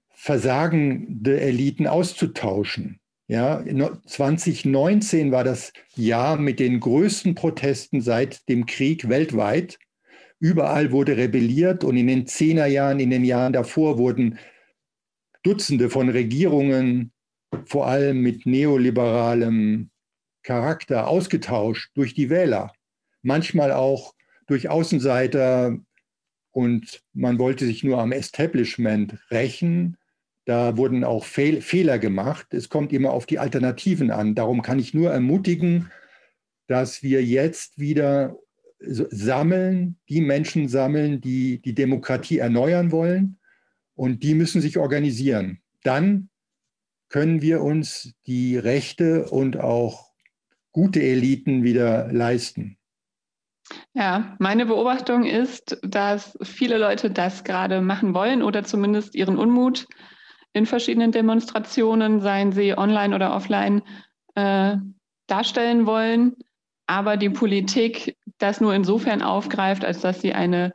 versagende 0.09 1.39
Eliten 1.39 1.85
auszutauschen. 1.85 2.99
Ja, 3.27 3.63
2019 4.05 5.31
war 5.31 5.43
das 5.43 5.71
Jahr 5.95 6.37
mit 6.37 6.59
den 6.59 6.79
größten 6.79 7.35
Protesten 7.35 8.01
seit 8.01 8.49
dem 8.49 8.65
Krieg 8.65 9.07
weltweit. 9.07 9.77
Überall 10.39 10.91
wurde 10.91 11.15
rebelliert 11.15 11.83
und 11.83 11.95
in 11.95 12.07
den 12.07 12.25
Zehnerjahren, 12.25 12.99
in 12.99 13.11
den 13.11 13.23
Jahren 13.23 13.53
davor 13.53 13.99
wurden 13.99 14.39
Dutzende 15.43 15.91
von 15.91 16.09
Regierungen, 16.09 17.11
vor 17.65 17.85
allem 17.85 18.21
mit 18.21 18.47
neoliberalem 18.47 19.91
Charakter, 20.41 21.07
ausgetauscht 21.07 21.91
durch 21.93 22.15
die 22.15 22.31
Wähler. 22.31 22.73
Manchmal 23.21 23.71
auch 23.71 24.15
durch 24.47 24.69
Außenseiter, 24.69 25.77
und 26.55 27.03
man 27.11 27.37
wollte 27.37 27.65
sich 27.65 27.83
nur 27.83 27.99
am 27.99 28.13
Establishment 28.13 29.19
rächen. 29.29 29.97
Da 30.45 30.77
wurden 30.77 31.03
auch 31.03 31.25
Fehl 31.25 31.59
Fehler 31.59 31.99
gemacht. 31.99 32.53
Es 32.53 32.69
kommt 32.69 32.93
immer 32.93 33.11
auf 33.11 33.25
die 33.25 33.39
Alternativen 33.39 34.09
an. 34.09 34.35
Darum 34.35 34.61
kann 34.61 34.79
ich 34.79 34.93
nur 34.93 35.11
ermutigen, 35.11 35.91
dass 36.67 37.03
wir 37.03 37.21
jetzt 37.25 37.77
wieder 37.77 38.37
sammeln, 38.79 39.97
die 40.07 40.21
Menschen 40.21 40.69
sammeln, 40.69 41.19
die 41.19 41.59
die 41.61 41.75
Demokratie 41.75 42.37
erneuern 42.37 42.93
wollen. 42.93 43.37
Und 43.93 44.23
die 44.23 44.33
müssen 44.33 44.61
sich 44.61 44.77
organisieren. 44.77 45.59
Dann 45.83 46.29
können 47.09 47.41
wir 47.41 47.61
uns 47.63 48.13
die 48.27 48.57
Rechte 48.57 49.25
und 49.25 49.57
auch 49.57 50.13
gute 50.71 51.03
Eliten 51.03 51.65
wieder 51.65 52.13
leisten. 52.13 52.77
Ja, 53.93 54.35
meine 54.39 54.65
Beobachtung 54.65 55.23
ist, 55.25 55.77
dass 55.81 56.37
viele 56.43 56.77
Leute 56.77 57.09
das 57.09 57.43
gerade 57.43 57.81
machen 57.81 58.13
wollen 58.13 58.43
oder 58.43 58.63
zumindest 58.63 59.15
ihren 59.15 59.37
Unmut 59.37 59.87
in 60.53 60.65
verschiedenen 60.65 61.11
Demonstrationen, 61.11 62.21
seien 62.21 62.51
sie 62.51 62.77
online 62.77 63.15
oder 63.15 63.35
offline, 63.35 63.81
äh, 64.35 64.77
darstellen 65.27 65.85
wollen, 65.85 66.35
aber 66.87 67.17
die 67.17 67.29
Politik 67.29 68.15
das 68.37 68.61
nur 68.61 68.73
insofern 68.73 69.21
aufgreift, 69.21 69.83
als 69.83 70.01
dass 70.01 70.21
sie 70.21 70.33
eine 70.33 70.71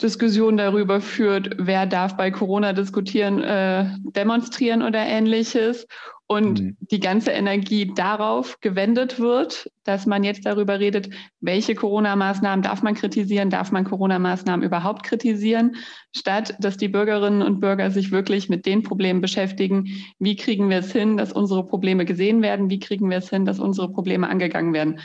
Diskussion 0.00 0.56
darüber 0.56 1.00
führt, 1.00 1.50
wer 1.58 1.86
darf 1.86 2.16
bei 2.16 2.30
Corona 2.30 2.72
diskutieren, 2.72 3.42
äh, 3.42 3.86
demonstrieren 4.14 4.82
oder 4.82 5.00
ähnliches 5.00 5.86
und 6.26 6.60
mhm. 6.60 6.76
die 6.80 7.00
ganze 7.00 7.30
Energie 7.32 7.92
darauf 7.94 8.58
gewendet 8.60 9.20
wird, 9.20 9.70
dass 9.84 10.06
man 10.06 10.24
jetzt 10.24 10.46
darüber 10.46 10.80
redet, 10.80 11.10
welche 11.40 11.74
Corona-Maßnahmen 11.74 12.62
darf 12.62 12.82
man 12.82 12.94
kritisieren, 12.94 13.50
darf 13.50 13.70
man 13.70 13.84
Corona-Maßnahmen 13.84 14.64
überhaupt 14.64 15.02
kritisieren, 15.02 15.76
statt 16.16 16.54
dass 16.58 16.76
die 16.76 16.88
Bürgerinnen 16.88 17.42
und 17.42 17.60
Bürger 17.60 17.90
sich 17.90 18.12
wirklich 18.12 18.48
mit 18.48 18.64
den 18.64 18.82
Problemen 18.82 19.20
beschäftigen, 19.20 19.88
wie 20.18 20.36
kriegen 20.36 20.70
wir 20.70 20.78
es 20.78 20.90
hin, 20.90 21.16
dass 21.16 21.32
unsere 21.32 21.66
Probleme 21.66 22.04
gesehen 22.06 22.40
werden, 22.40 22.70
wie 22.70 22.80
kriegen 22.80 23.10
wir 23.10 23.18
es 23.18 23.28
hin, 23.28 23.44
dass 23.44 23.60
unsere 23.60 23.92
Probleme 23.92 24.28
angegangen 24.28 24.72
werden. 24.72 25.00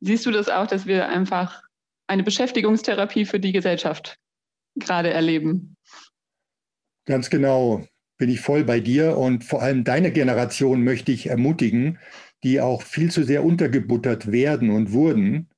Siehst 0.00 0.26
du 0.26 0.30
das 0.30 0.48
auch, 0.48 0.66
dass 0.66 0.86
wir 0.86 1.08
einfach 1.08 1.62
eine 2.06 2.22
Beschäftigungstherapie 2.22 3.24
für 3.24 3.40
die 3.40 3.52
Gesellschaft 3.52 4.18
gerade 4.76 5.10
erleben? 5.10 5.76
Ganz 7.06 7.30
genau 7.30 7.86
bin 8.18 8.30
ich 8.30 8.40
voll 8.40 8.64
bei 8.64 8.80
dir 8.80 9.16
und 9.16 9.44
vor 9.44 9.62
allem 9.62 9.84
deine 9.84 10.10
Generation 10.10 10.82
möchte 10.84 11.12
ich 11.12 11.28
ermutigen, 11.28 11.98
die 12.42 12.60
auch 12.60 12.82
viel 12.82 13.10
zu 13.10 13.24
sehr 13.24 13.44
untergebuttert 13.44 14.32
werden 14.32 14.70
und 14.70 14.92
wurden, 14.92 15.48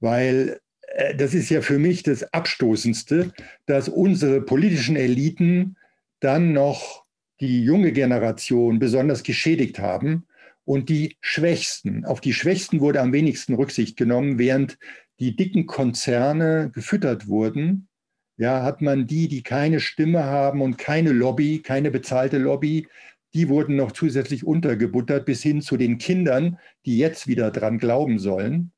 weil 0.00 0.60
äh, 0.88 1.14
das 1.14 1.34
ist 1.34 1.50
ja 1.50 1.62
für 1.62 1.78
mich 1.78 2.02
das 2.02 2.32
Abstoßendste, 2.32 3.32
dass 3.66 3.88
unsere 3.88 4.40
politischen 4.40 4.96
Eliten 4.96 5.76
dann 6.20 6.52
noch 6.52 7.04
die 7.40 7.62
junge 7.62 7.92
Generation 7.92 8.78
besonders 8.78 9.22
geschädigt 9.22 9.78
haben 9.78 10.26
und 10.64 10.88
die 10.88 11.16
Schwächsten. 11.20 12.04
Auf 12.04 12.20
die 12.20 12.32
Schwächsten 12.32 12.80
wurde 12.80 13.00
am 13.00 13.12
wenigsten 13.12 13.54
Rücksicht 13.54 13.96
genommen, 13.96 14.38
während 14.38 14.78
die 15.20 15.36
dicken 15.36 15.66
Konzerne 15.66 16.70
gefüttert 16.74 17.28
wurden. 17.28 17.88
Ja, 18.36 18.62
hat 18.62 18.82
man 18.82 19.06
die, 19.06 19.28
die 19.28 19.42
keine 19.42 19.80
Stimme 19.80 20.24
haben 20.24 20.60
und 20.60 20.76
keine 20.76 21.12
Lobby, 21.12 21.62
keine 21.62 21.90
bezahlte 21.90 22.38
Lobby, 22.38 22.88
die 23.32 23.48
wurden 23.48 23.76
noch 23.76 23.92
zusätzlich 23.92 24.44
untergebuttert 24.44 25.24
bis 25.24 25.42
hin 25.42 25.60
zu 25.60 25.76
den 25.76 25.98
Kindern, 25.98 26.58
die 26.86 26.98
jetzt 26.98 27.26
wieder 27.26 27.50
dran 27.50 27.78
glauben 27.78 28.18
sollen 28.18 28.72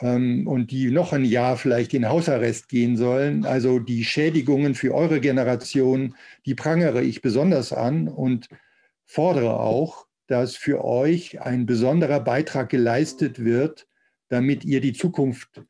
ähm, 0.00 0.46
und 0.46 0.70
die 0.70 0.90
noch 0.90 1.12
ein 1.12 1.24
Jahr 1.24 1.56
vielleicht 1.56 1.94
in 1.94 2.08
Hausarrest 2.08 2.68
gehen 2.68 2.96
sollen. 2.96 3.44
Also 3.44 3.78
die 3.78 4.04
Schädigungen 4.04 4.74
für 4.74 4.94
eure 4.94 5.20
Generation, 5.20 6.14
die 6.46 6.54
prangere 6.54 7.02
ich 7.02 7.22
besonders 7.22 7.72
an 7.72 8.08
und 8.08 8.48
fordere 9.06 9.60
auch, 9.60 10.06
dass 10.26 10.56
für 10.56 10.84
euch 10.84 11.40
ein 11.40 11.66
besonderer 11.66 12.20
Beitrag 12.20 12.70
geleistet 12.70 13.44
wird, 13.44 13.86
damit 14.34 14.64
ihr 14.64 14.80
die 14.80 14.92
Zukunft 14.92 15.62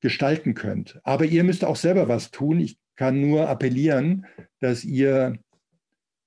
gestalten 0.00 0.54
könnt. 0.54 1.00
Aber 1.04 1.24
ihr 1.24 1.44
müsst 1.44 1.64
auch 1.64 1.76
selber 1.76 2.08
was 2.08 2.32
tun. 2.32 2.58
Ich 2.58 2.76
kann 2.96 3.20
nur 3.20 3.48
appellieren, 3.48 4.26
dass 4.58 4.82
ihr 4.82 5.38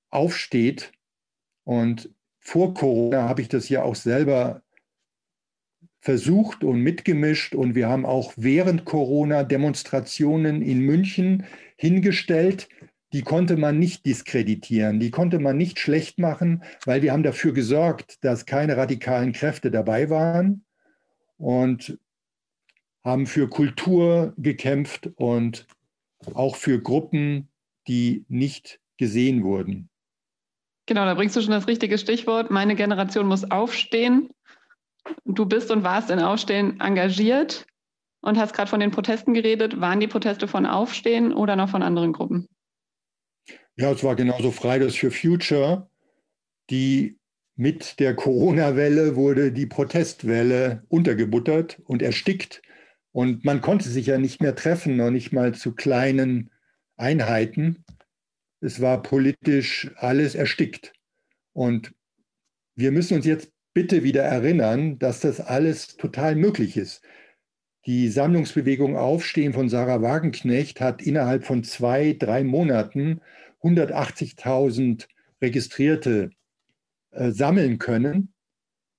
aufsteht. 0.10 0.94
Und 1.66 2.10
vor 2.40 2.74
Corona 2.74 3.28
habe 3.28 3.42
ich 3.42 3.50
das 3.50 3.68
ja 3.68 3.84
auch 3.84 3.96
selber 3.96 4.62
versucht 6.00 6.64
und 6.64 6.80
mitgemischt. 6.80 7.54
Und 7.54 7.76
wir 7.76 7.90
haben 7.90 8.06
auch 8.06 8.32
während 8.38 8.86
Corona 8.86 9.44
Demonstrationen 9.44 10.62
in 10.62 10.80
München 10.80 11.46
hingestellt. 11.76 12.70
Die 13.12 13.24
konnte 13.24 13.58
man 13.58 13.80
nicht 13.80 14.06
diskreditieren, 14.06 15.02
die 15.02 15.12
konnte 15.12 15.40
man 15.40 15.58
nicht 15.58 15.80
schlecht 15.80 16.20
machen, 16.20 16.64
weil 16.86 17.02
wir 17.02 17.12
haben 17.12 17.24
dafür 17.24 17.54
gesorgt, 17.54 18.24
dass 18.24 18.46
keine 18.46 18.78
radikalen 18.78 19.34
Kräfte 19.34 19.72
dabei 19.72 20.10
waren 20.10 20.65
und 21.38 21.98
haben 23.04 23.28
für 23.28 23.48
Kultur 23.48 24.34
gekämpft 24.38 25.10
und 25.16 25.68
auch 26.34 26.56
für 26.56 26.82
Gruppen, 26.82 27.50
die 27.88 28.26
nicht 28.28 28.80
gesehen 28.98 29.44
wurden. 29.44 29.90
Genau, 30.88 31.06
da 31.06 31.14
bringst 31.14 31.36
du 31.36 31.42
schon 31.42 31.52
das 31.52 31.68
richtige 31.68 31.98
Stichwort. 31.98 32.52
Meine 32.52 32.76
Generation 32.76 33.28
muss 33.28 33.50
aufstehen 33.50 34.30
du 35.26 35.46
bist 35.46 35.72
und 35.72 35.84
warst 35.84 36.10
in 36.10 36.20
Aufstehen 36.20 36.80
engagiert 36.80 37.66
und 38.22 38.38
hast 38.38 38.54
gerade 38.54 38.70
von 38.70 38.80
den 38.80 38.92
Protesten 38.92 39.34
geredet. 39.34 39.80
Waren 39.80 40.00
die 40.00 40.08
Proteste 40.08 40.48
von 40.48 40.66
Aufstehen 40.66 41.34
oder 41.34 41.56
noch 41.56 41.70
von 41.70 41.84
anderen 41.84 42.14
Gruppen? 42.14 42.48
Ja, 43.78 43.92
es 43.92 44.04
war 44.04 44.16
genauso 44.16 44.52
Fridays 44.52 44.96
for 44.96 45.12
Future, 45.12 45.90
die 46.70 47.18
mit 47.56 48.00
der 48.00 48.16
Corona-Welle 48.16 49.16
wurde 49.16 49.52
die 49.52 49.66
Protestwelle 49.66 50.84
untergebuttert 50.90 51.82
und 51.86 52.02
erstickt. 52.02 52.62
Und 53.12 53.46
man 53.46 53.62
konnte 53.62 53.88
sich 53.88 54.08
ja 54.08 54.18
nicht 54.18 54.42
mehr 54.42 54.56
treffen, 54.56 54.98
noch 54.98 55.10
nicht 55.10 55.32
mal 55.32 55.54
zu 55.54 55.74
kleinen 55.74 56.52
Einheiten. 56.98 57.86
Es 58.60 58.82
war 58.82 59.02
politisch 59.02 59.92
alles 59.96 60.36
erstickt. 60.36 60.94
Und 61.54 61.94
wir 62.76 62.92
müssen 62.92 63.16
uns 63.16 63.26
jetzt 63.26 63.52
bitte 63.74 64.04
wieder 64.04 64.24
erinnern, 64.24 65.00
dass 65.00 65.22
das 65.22 65.40
alles 65.40 65.96
total 65.96 66.36
möglich 66.36 66.76
ist. 66.76 67.02
Die 67.86 68.10
Sammlungsbewegung 68.10 68.98
Aufstehen 68.98 69.54
von 69.54 69.70
Sarah 69.70 70.02
Wagenknecht 70.02 70.82
hat 70.82 71.02
innerhalb 71.02 71.46
von 71.46 71.64
zwei, 71.64 72.14
drei 72.18 72.44
Monaten 72.44 73.22
180.000 73.62 75.08
Registrierte 75.42 76.32
äh, 77.16 77.32
sammeln 77.32 77.78
können. 77.78 78.34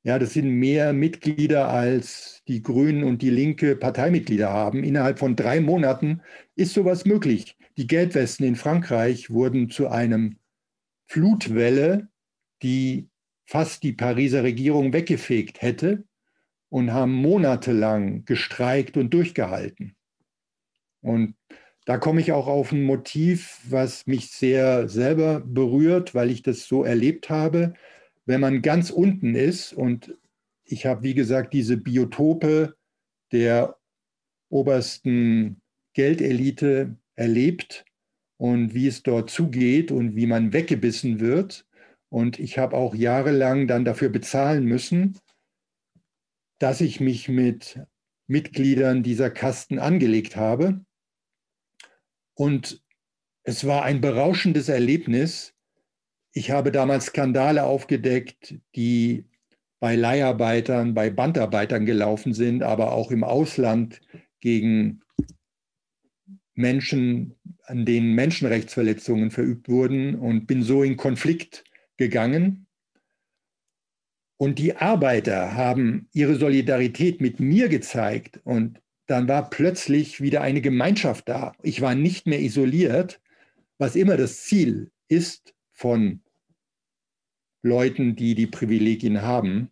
Ja, 0.02 0.18
das 0.18 0.34
sind 0.34 0.48
mehr 0.48 0.92
Mitglieder 0.92 1.68
als 1.68 2.42
die 2.46 2.62
Grünen 2.62 3.02
und 3.02 3.22
die 3.22 3.30
Linke 3.30 3.74
Parteimitglieder 3.74 4.50
haben. 4.50 4.84
Innerhalb 4.84 5.18
von 5.18 5.34
drei 5.34 5.60
Monaten 5.60 6.22
ist 6.54 6.74
sowas 6.74 7.04
möglich. 7.04 7.56
Die 7.76 7.86
Gelbwesten 7.86 8.46
in 8.46 8.56
Frankreich 8.56 9.30
wurden 9.30 9.68
zu 9.68 9.88
einem 9.88 10.38
Flutwelle, 11.08 12.08
die 12.62 13.08
fast 13.46 13.82
die 13.82 13.92
Pariser 13.92 14.42
Regierung 14.42 14.92
weggefegt 14.92 15.62
hätte 15.62 16.04
und 16.68 16.92
haben 16.92 17.12
monatelang 17.12 18.24
gestreikt 18.24 18.96
und 18.96 19.12
durchgehalten. 19.12 19.96
Und 21.00 21.34
da 21.84 21.98
komme 21.98 22.20
ich 22.20 22.32
auch 22.32 22.48
auf 22.48 22.72
ein 22.72 22.82
Motiv, 22.82 23.60
was 23.68 24.06
mich 24.06 24.30
sehr 24.30 24.88
selber 24.88 25.40
berührt, 25.40 26.14
weil 26.14 26.30
ich 26.30 26.42
das 26.42 26.66
so 26.66 26.82
erlebt 26.82 27.30
habe. 27.30 27.74
Wenn 28.26 28.40
man 28.40 28.62
ganz 28.62 28.90
unten 28.90 29.34
ist 29.34 29.72
und 29.72 30.16
ich 30.64 30.84
habe, 30.84 31.02
wie 31.02 31.14
gesagt, 31.14 31.54
diese 31.54 31.76
Biotope 31.76 32.76
der 33.32 33.78
obersten 34.48 35.60
Geldelite 35.94 36.96
erlebt 37.14 37.84
und 38.36 38.74
wie 38.74 38.88
es 38.88 39.02
dort 39.02 39.30
zugeht 39.30 39.90
und 39.90 40.16
wie 40.16 40.26
man 40.26 40.52
weggebissen 40.52 41.20
wird, 41.20 41.66
und 42.08 42.38
ich 42.38 42.58
habe 42.58 42.76
auch 42.76 42.94
jahrelang 42.94 43.66
dann 43.66 43.84
dafür 43.84 44.08
bezahlen 44.08 44.64
müssen, 44.64 45.18
dass 46.58 46.80
ich 46.80 47.00
mich 47.00 47.28
mit 47.28 47.80
Mitgliedern 48.28 49.02
dieser 49.02 49.30
Kasten 49.30 49.78
angelegt 49.78 50.36
habe. 50.36 50.84
Und 52.34 52.82
es 53.42 53.66
war 53.66 53.82
ein 53.82 54.00
berauschendes 54.00 54.68
Erlebnis. 54.68 55.54
Ich 56.36 56.50
habe 56.50 56.70
damals 56.70 57.06
Skandale 57.06 57.64
aufgedeckt, 57.64 58.56
die 58.74 59.24
bei 59.80 59.96
Leiharbeitern, 59.96 60.92
bei 60.92 61.08
Bandarbeitern 61.08 61.86
gelaufen 61.86 62.34
sind, 62.34 62.62
aber 62.62 62.92
auch 62.92 63.10
im 63.10 63.24
Ausland 63.24 64.02
gegen 64.40 65.00
Menschen, 66.52 67.36
an 67.62 67.86
denen 67.86 68.12
Menschenrechtsverletzungen 68.12 69.30
verübt 69.30 69.70
wurden 69.70 70.14
und 70.14 70.46
bin 70.46 70.62
so 70.62 70.82
in 70.82 70.98
Konflikt 70.98 71.64
gegangen. 71.96 72.66
Und 74.36 74.58
die 74.58 74.76
Arbeiter 74.76 75.54
haben 75.54 76.10
ihre 76.12 76.34
Solidarität 76.34 77.22
mit 77.22 77.40
mir 77.40 77.70
gezeigt 77.70 78.42
und 78.44 78.82
dann 79.06 79.26
war 79.26 79.48
plötzlich 79.48 80.20
wieder 80.20 80.42
eine 80.42 80.60
Gemeinschaft 80.60 81.30
da. 81.30 81.54
Ich 81.62 81.80
war 81.80 81.94
nicht 81.94 82.26
mehr 82.26 82.42
isoliert, 82.42 83.22
was 83.78 83.96
immer 83.96 84.18
das 84.18 84.42
Ziel 84.42 84.90
ist 85.08 85.54
von 85.72 86.20
Leuten, 87.66 88.16
die 88.16 88.34
die 88.34 88.46
Privilegien 88.46 89.22
haben. 89.22 89.70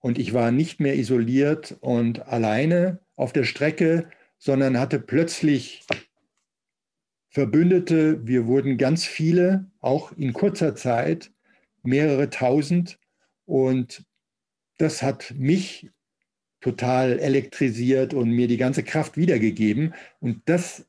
Und 0.00 0.18
ich 0.18 0.34
war 0.34 0.50
nicht 0.50 0.80
mehr 0.80 0.96
isoliert 0.96 1.76
und 1.80 2.26
alleine 2.26 2.98
auf 3.14 3.32
der 3.32 3.44
Strecke, 3.44 4.08
sondern 4.38 4.80
hatte 4.80 4.98
plötzlich 4.98 5.86
Verbündete. 7.28 8.26
Wir 8.26 8.46
wurden 8.46 8.78
ganz 8.78 9.04
viele, 9.04 9.70
auch 9.80 10.12
in 10.12 10.32
kurzer 10.32 10.74
Zeit, 10.74 11.30
mehrere 11.84 12.30
tausend. 12.30 12.98
Und 13.44 14.04
das 14.78 15.02
hat 15.02 15.34
mich 15.36 15.90
total 16.60 17.18
elektrisiert 17.18 18.14
und 18.14 18.30
mir 18.30 18.48
die 18.48 18.56
ganze 18.56 18.82
Kraft 18.82 19.16
wiedergegeben. 19.16 19.94
Und 20.20 20.42
das 20.46 20.86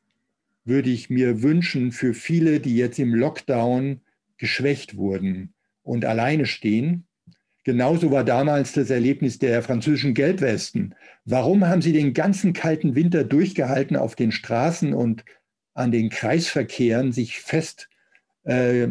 würde 0.65 0.89
ich 0.89 1.09
mir 1.09 1.43
wünschen 1.43 1.91
für 1.91 2.13
viele, 2.13 2.59
die 2.59 2.77
jetzt 2.77 2.97
im 2.97 3.13
Lockdown 3.13 4.01
geschwächt 4.37 4.97
wurden 4.97 5.53
und 5.83 6.05
alleine 6.05 6.45
stehen. 6.45 7.05
Genauso 7.63 8.11
war 8.11 8.23
damals 8.23 8.73
das 8.73 8.89
Erlebnis 8.89 9.39
der 9.39 9.61
französischen 9.61 10.13
Gelbwesten. 10.13 10.95
Warum 11.25 11.65
haben 11.65 11.81
sie 11.81 11.93
den 11.93 12.13
ganzen 12.13 12.51
kalten 12.53 12.95
Winter 12.95 13.23
durchgehalten 13.23 13.95
auf 13.95 14.15
den 14.15 14.31
Straßen 14.31 14.93
und 14.93 15.23
an 15.73 15.91
den 15.91 16.09
Kreisverkehren 16.09 17.13
sich 17.13 17.39
fest 17.39 17.89
äh, 18.43 18.87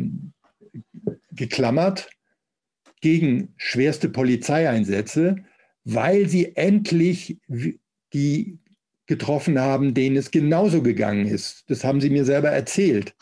geklammert 1.33 2.09
gegen 3.01 3.53
schwerste 3.57 4.09
Polizeieinsätze, 4.09 5.37
weil 5.85 6.29
sie 6.29 6.57
endlich 6.57 7.39
die 8.13 8.59
getroffen 9.07 9.59
haben, 9.59 9.93
denen 9.93 10.17
es 10.17 10.31
genauso 10.31 10.83
gegangen 10.83 11.27
ist. 11.27 11.65
Das 11.69 11.85
haben 11.85 12.01
sie 12.01 12.11
mir 12.11 12.25
selber 12.25 12.51
erzählt. 12.51 13.15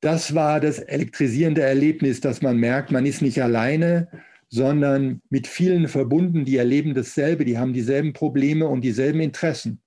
Das 0.00 0.34
war 0.34 0.60
das 0.60 0.78
elektrisierende 0.78 1.62
Erlebnis, 1.62 2.20
dass 2.20 2.40
man 2.42 2.56
merkt, 2.56 2.92
man 2.92 3.06
ist 3.06 3.20
nicht 3.20 3.42
alleine, 3.42 4.08
sondern 4.48 5.20
mit 5.28 5.46
vielen 5.46 5.88
verbunden, 5.88 6.44
die 6.44 6.56
erleben 6.56 6.94
dasselbe, 6.94 7.44
die 7.44 7.58
haben 7.58 7.72
dieselben 7.72 8.12
Probleme 8.12 8.66
und 8.66 8.82
dieselben 8.82 9.20
Interessen. 9.20 9.82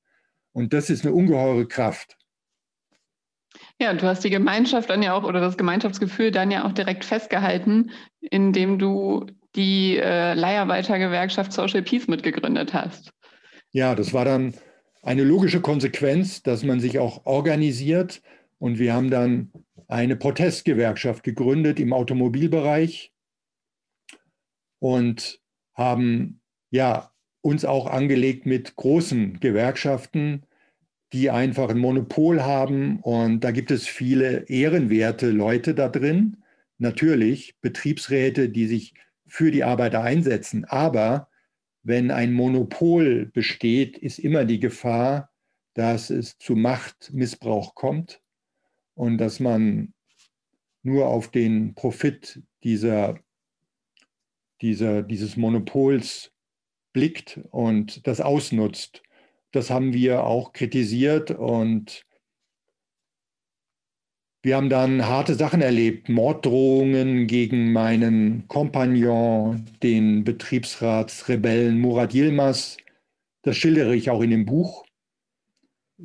Und 0.53 0.73
das 0.73 0.89
ist 0.89 1.05
eine 1.05 1.15
ungeheure 1.15 1.67
Kraft. 1.67 2.17
Ja, 3.79 3.93
du 3.93 4.03
hast 4.03 4.23
die 4.23 4.29
Gemeinschaft 4.29 4.89
dann 4.89 5.01
ja 5.01 5.13
auch 5.13 5.23
oder 5.23 5.39
das 5.39 5.57
Gemeinschaftsgefühl 5.57 6.31
dann 6.31 6.51
ja 6.51 6.65
auch 6.65 6.71
direkt 6.71 7.03
festgehalten, 7.03 7.91
indem 8.19 8.77
du 8.77 9.25
die 9.55 9.97
äh, 9.97 10.33
Leiharbeitergewerkschaft 10.33 11.51
Social 11.51 11.81
Peace 11.81 12.07
mitgegründet 12.07 12.73
hast. 12.73 13.11
Ja, 13.71 13.95
das 13.95 14.13
war 14.13 14.25
dann 14.25 14.53
eine 15.01 15.23
logische 15.23 15.61
Konsequenz, 15.61 16.43
dass 16.43 16.63
man 16.63 16.79
sich 16.79 16.99
auch 16.99 17.25
organisiert. 17.25 18.21
Und 18.59 18.77
wir 18.77 18.93
haben 18.93 19.09
dann 19.09 19.51
eine 19.91 20.15
Protestgewerkschaft 20.15 21.23
gegründet 21.23 21.79
im 21.79 21.93
Automobilbereich. 21.93 23.13
und 24.79 25.39
haben 25.73 26.41
ja 26.71 27.11
uns 27.41 27.65
auch 27.65 27.87
angelegt 27.87 28.45
mit 28.45 28.75
großen 28.75 29.39
Gewerkschaften, 29.39 30.43
die 31.13 31.29
einfach 31.29 31.69
ein 31.69 31.77
Monopol 31.77 32.41
haben. 32.43 32.99
Und 32.99 33.41
da 33.41 33.51
gibt 33.51 33.71
es 33.71 33.87
viele 33.87 34.49
ehrenwerte 34.49 35.29
Leute 35.29 35.75
da 35.75 35.89
drin. 35.89 36.43
Natürlich 36.77 37.59
Betriebsräte, 37.61 38.49
die 38.49 38.67
sich 38.67 38.93
für 39.27 39.51
die 39.51 39.63
Arbeiter 39.63 40.01
einsetzen. 40.01 40.65
Aber 40.65 41.29
wenn 41.83 42.11
ein 42.11 42.33
Monopol 42.33 43.27
besteht, 43.27 43.97
ist 43.97 44.19
immer 44.19 44.45
die 44.45 44.59
Gefahr, 44.59 45.31
dass 45.73 46.09
es 46.09 46.37
zu 46.37 46.55
Machtmissbrauch 46.55 47.75
kommt 47.75 48.20
und 49.01 49.17
dass 49.17 49.39
man 49.39 49.95
nur 50.83 51.07
auf 51.07 51.31
den 51.31 51.73
Profit 51.73 52.43
dieser, 52.63 53.17
dieser, 54.61 55.01
dieses 55.01 55.37
Monopols 55.37 56.31
blickt 56.93 57.39
und 57.49 58.05
das 58.05 58.21
ausnutzt. 58.21 59.01
Das 59.49 59.71
haben 59.71 59.93
wir 59.93 60.23
auch 60.23 60.53
kritisiert 60.53 61.31
und 61.31 62.05
wir 64.43 64.55
haben 64.55 64.69
dann 64.69 65.07
harte 65.07 65.33
Sachen 65.33 65.63
erlebt, 65.63 66.07
Morddrohungen 66.07 67.25
gegen 67.25 67.73
meinen 67.73 68.47
Kompagnon, 68.47 69.65
den 69.81 70.23
Betriebsratsrebellen 70.23 71.79
Murat 71.79 72.13
Yilmaz. 72.13 72.77
Das 73.41 73.57
schildere 73.57 73.95
ich 73.95 74.11
auch 74.11 74.21
in 74.21 74.29
dem 74.29 74.45
Buch, 74.45 74.85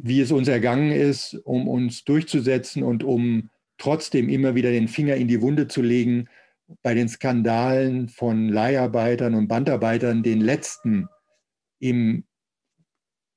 wie 0.03 0.21
es 0.21 0.31
uns 0.31 0.49
ergangen 0.49 0.93
ist, 0.93 1.35
um 1.45 1.67
uns 1.67 2.05
durchzusetzen 2.05 2.83
und 2.83 3.03
um 3.03 3.51
trotzdem 3.79 4.29
immer 4.29 4.55
wieder 4.55 4.71
den 4.71 4.89
Finger 4.89 5.17
in 5.17 5.29
die 5.29 5.41
Wunde 5.41 5.69
zu 5.69 5.83
legen 5.83 6.29
bei 6.83 6.95
den 6.95 7.09
Skandalen 7.09 8.09
von 8.09 8.49
Leiharbeitern 8.49 9.35
und 9.35 9.49
Bandarbeitern, 9.49 10.23
den 10.23 10.41
letzten 10.41 11.09
im, 11.79 12.25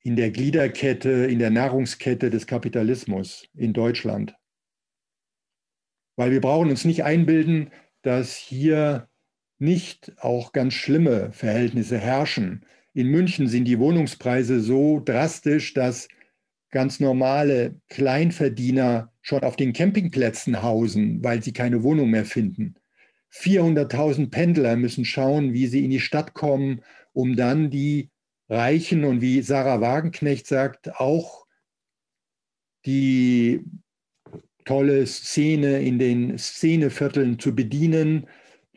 in 0.01 0.15
der 0.15 0.31
Gliederkette, 0.31 1.09
in 1.09 1.39
der 1.39 1.49
Nahrungskette 1.49 2.29
des 2.29 2.47
Kapitalismus 2.47 3.47
in 3.55 3.73
Deutschland. 3.73 4.35
Weil 6.15 6.31
wir 6.31 6.41
brauchen 6.41 6.69
uns 6.69 6.83
nicht 6.83 7.03
einbilden, 7.03 7.71
dass 8.01 8.35
hier 8.35 9.07
nicht 9.59 10.13
auch 10.17 10.51
ganz 10.51 10.73
schlimme 10.73 11.31
Verhältnisse 11.31 11.97
herrschen. 11.97 12.65
In 12.93 13.07
München 13.07 13.47
sind 13.47 13.65
die 13.65 13.79
Wohnungspreise 13.79 14.59
so 14.59 14.99
drastisch, 14.99 15.73
dass 15.73 16.07
ganz 16.71 16.99
normale 16.99 17.79
Kleinverdiener 17.89 19.11
schon 19.21 19.43
auf 19.43 19.55
den 19.55 19.73
Campingplätzen 19.73 20.61
hausen, 20.61 21.23
weil 21.23 21.43
sie 21.43 21.53
keine 21.53 21.83
Wohnung 21.83 22.09
mehr 22.09 22.25
finden. 22.25 22.75
400.000 23.33 24.31
Pendler 24.31 24.75
müssen 24.75 25.05
schauen, 25.05 25.53
wie 25.53 25.67
sie 25.67 25.83
in 25.83 25.91
die 25.91 25.99
Stadt 25.99 26.33
kommen, 26.33 26.81
um 27.13 27.35
dann 27.35 27.69
die 27.69 28.09
Reichen 28.49 29.03
und 29.03 29.21
wie 29.21 29.41
Sarah 29.41 29.81
Wagenknecht 29.81 30.47
sagt, 30.47 30.99
auch 30.99 31.45
die 32.85 33.63
tolle 34.65 35.05
Szene 35.05 35.81
in 35.81 35.99
den 35.99 36.37
Szenevierteln 36.37 37.39
zu 37.39 37.55
bedienen. 37.55 38.27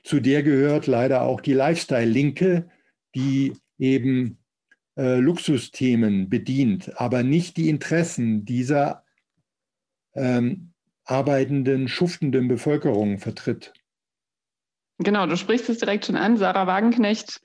Zu 0.05 0.20
der 0.20 0.42
gehört 0.42 0.87
leider 0.87 1.22
auch 1.22 1.40
die 1.40 1.55
Lifestyle-Linke, 1.55 2.68
die 3.14 3.55
eben 3.78 4.41
äh, 4.96 5.16
Luxusthemen 5.16 6.28
bedient, 6.28 7.00
aber 7.00 7.22
nicht 7.22 7.57
die 7.57 7.68
Interessen 7.68 8.44
dieser 8.44 9.05
ähm, 10.14 10.72
arbeitenden, 11.05 11.88
schuftenden 11.88 12.48
Bevölkerung 12.48 13.18
vertritt. 13.18 13.72
Genau, 14.98 15.26
du 15.26 15.37
sprichst 15.37 15.68
es 15.68 15.78
direkt 15.78 16.07
schon 16.07 16.16
an. 16.16 16.37
Sarah 16.37 16.66
Wagenknecht 16.66 17.40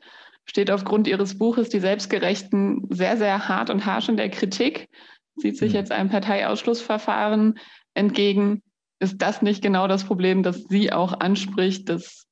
steht 0.45 0.71
aufgrund 0.71 1.07
ihres 1.07 1.38
Buches 1.38 1.69
Die 1.69 1.79
Selbstgerechten 1.79 2.86
sehr, 2.89 3.17
sehr 3.17 3.47
hart 3.47 3.69
und 3.69 3.86
harsch 3.86 4.10
in 4.10 4.17
der 4.17 4.29
Kritik, 4.29 4.89
sieht 5.36 5.57
sich 5.57 5.71
mhm. 5.71 5.77
jetzt 5.77 5.91
einem 5.91 6.10
Parteiausschlussverfahren 6.10 7.60
entgegen. 7.93 8.62
Ist 8.99 9.21
das 9.21 9.41
nicht 9.41 9.62
genau 9.62 9.88
das 9.88 10.03
Problem, 10.03 10.43
das 10.43 10.63
sie 10.69 10.91
auch 10.91 11.19
anspricht, 11.19 11.89
dass 11.89 12.25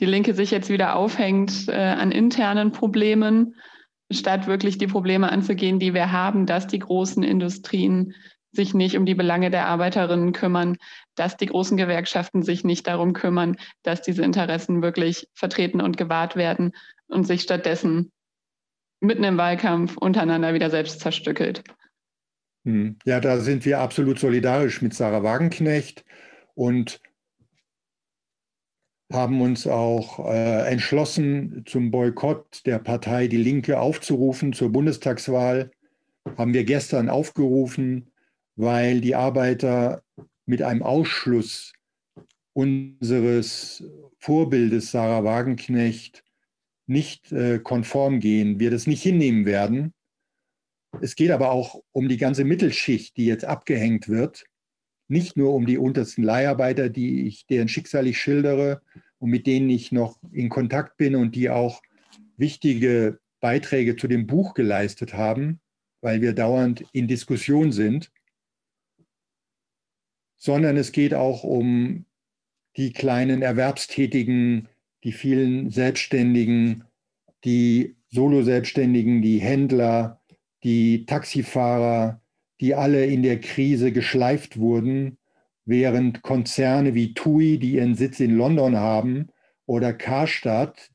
die 0.00 0.06
Linke 0.06 0.34
sich 0.34 0.50
jetzt 0.50 0.70
wieder 0.70 0.96
aufhängt 0.96 1.68
äh, 1.68 1.72
an 1.72 2.10
internen 2.10 2.72
Problemen, 2.72 3.54
statt 4.10 4.46
wirklich 4.46 4.78
die 4.78 4.86
Probleme 4.86 5.30
anzugehen, 5.30 5.78
die 5.78 5.94
wir 5.94 6.12
haben, 6.12 6.46
dass 6.46 6.66
die 6.66 6.78
großen 6.78 7.22
Industrien 7.22 8.14
sich 8.52 8.74
nicht 8.74 8.96
um 8.96 9.04
die 9.04 9.14
Belange 9.14 9.50
der 9.50 9.66
Arbeiterinnen 9.66 10.32
kümmern, 10.32 10.76
dass 11.16 11.36
die 11.36 11.46
großen 11.46 11.76
Gewerkschaften 11.76 12.42
sich 12.42 12.64
nicht 12.64 12.86
darum 12.86 13.12
kümmern, 13.12 13.56
dass 13.82 14.02
diese 14.02 14.22
Interessen 14.22 14.82
wirklich 14.82 15.28
vertreten 15.34 15.80
und 15.80 15.96
gewahrt 15.96 16.36
werden 16.36 16.72
und 17.08 17.26
sich 17.26 17.42
stattdessen 17.42 18.12
mitten 19.00 19.24
im 19.24 19.36
Wahlkampf 19.36 19.96
untereinander 19.96 20.54
wieder 20.54 20.70
selbst 20.70 21.00
zerstückelt. 21.00 21.64
Hm. 22.64 22.96
Ja, 23.04 23.20
da 23.20 23.38
sind 23.38 23.64
wir 23.64 23.80
absolut 23.80 24.18
solidarisch 24.18 24.80
mit 24.80 24.94
Sarah 24.94 25.22
Wagenknecht 25.22 26.04
und 26.54 27.00
haben 29.12 29.40
uns 29.40 29.66
auch 29.66 30.26
äh, 30.26 30.70
entschlossen, 30.70 31.64
zum 31.66 31.90
Boykott 31.90 32.62
der 32.66 32.78
Partei 32.78 33.28
Die 33.28 33.36
Linke 33.36 33.78
aufzurufen 33.78 34.52
zur 34.52 34.72
Bundestagswahl. 34.72 35.70
Haben 36.36 36.54
wir 36.54 36.64
gestern 36.64 37.10
aufgerufen 37.10 38.10
weil 38.56 39.00
die 39.00 39.14
Arbeiter 39.14 40.02
mit 40.46 40.62
einem 40.62 40.82
Ausschluss 40.82 41.72
unseres 42.52 43.84
Vorbildes 44.18 44.90
Sarah 44.90 45.24
Wagenknecht 45.24 46.24
nicht 46.86 47.32
äh, 47.32 47.58
konform 47.58 48.20
gehen, 48.20 48.60
wir 48.60 48.70
das 48.70 48.86
nicht 48.86 49.02
hinnehmen 49.02 49.46
werden. 49.46 49.92
Es 51.00 51.16
geht 51.16 51.30
aber 51.30 51.50
auch 51.50 51.82
um 51.92 52.08
die 52.08 52.18
ganze 52.18 52.44
Mittelschicht, 52.44 53.16
die 53.16 53.26
jetzt 53.26 53.44
abgehängt 53.44 54.08
wird, 54.08 54.44
nicht 55.14 55.36
nur 55.36 55.54
um 55.54 55.64
die 55.64 55.78
untersten 55.78 56.22
Leiharbeiter, 56.22 56.90
die 56.90 57.26
ich, 57.26 57.46
deren 57.46 57.68
Schicksal 57.68 58.06
ich 58.06 58.20
schildere 58.20 58.82
und 59.18 59.30
mit 59.30 59.46
denen 59.46 59.70
ich 59.70 59.92
noch 59.92 60.18
in 60.32 60.50
Kontakt 60.50 60.98
bin 60.98 61.16
und 61.16 61.34
die 61.34 61.48
auch 61.48 61.80
wichtige 62.36 63.18
Beiträge 63.40 63.96
zu 63.96 64.08
dem 64.08 64.26
Buch 64.26 64.52
geleistet 64.54 65.14
haben, 65.14 65.60
weil 66.02 66.20
wir 66.20 66.34
dauernd 66.34 66.84
in 66.92 67.08
Diskussion 67.08 67.72
sind 67.72 68.10
sondern 70.44 70.76
es 70.76 70.92
geht 70.92 71.14
auch 71.14 71.42
um 71.42 72.04
die 72.76 72.92
kleinen 72.92 73.40
Erwerbstätigen, 73.40 74.68
die 75.02 75.12
vielen 75.12 75.70
Selbstständigen, 75.70 76.84
die 77.44 77.96
Solo-Selbstständigen, 78.10 79.22
die 79.22 79.38
Händler, 79.38 80.20
die 80.62 81.06
Taxifahrer, 81.06 82.20
die 82.60 82.74
alle 82.74 83.04
in 83.06 83.22
der 83.22 83.40
Krise 83.40 83.92
geschleift 83.92 84.58
wurden, 84.58 85.18
während 85.64 86.22
Konzerne 86.22 86.94
wie 86.94 87.14
TUI, 87.14 87.58
die 87.58 87.74
ihren 87.74 87.94
Sitz 87.94 88.20
in 88.20 88.36
London 88.36 88.76
haben, 88.76 89.28
oder 89.66 89.92
Karstadt, 89.92 90.90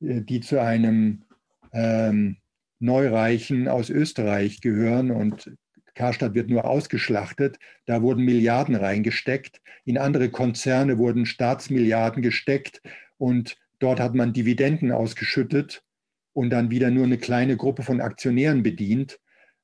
äh, 0.00 0.22
die 0.22 0.40
zu 0.40 0.60
einem 0.60 1.24
ähm, 1.72 2.36
Neureichen 2.78 3.68
aus 3.68 3.90
Österreich 3.90 4.60
gehören 4.60 5.10
und 5.10 5.50
Karstadt 5.94 6.34
wird 6.34 6.50
nur 6.50 6.64
ausgeschlachtet. 6.64 7.58
Da 7.86 8.02
wurden 8.02 8.24
Milliarden 8.24 8.74
reingesteckt. 8.74 9.60
In 9.84 9.96
andere 9.96 10.28
Konzerne 10.28 10.98
wurden 10.98 11.24
Staatsmilliarden 11.24 12.22
gesteckt 12.22 12.82
und 13.16 13.56
dort 13.78 14.00
hat 14.00 14.14
man 14.14 14.32
Dividenden 14.32 14.92
ausgeschüttet 14.92 15.84
und 16.32 16.50
dann 16.50 16.70
wieder 16.70 16.90
nur 16.90 17.04
eine 17.04 17.18
kleine 17.18 17.56
Gruppe 17.56 17.82
von 17.82 18.00
Aktionären 18.00 18.62
bedient. 18.62 19.20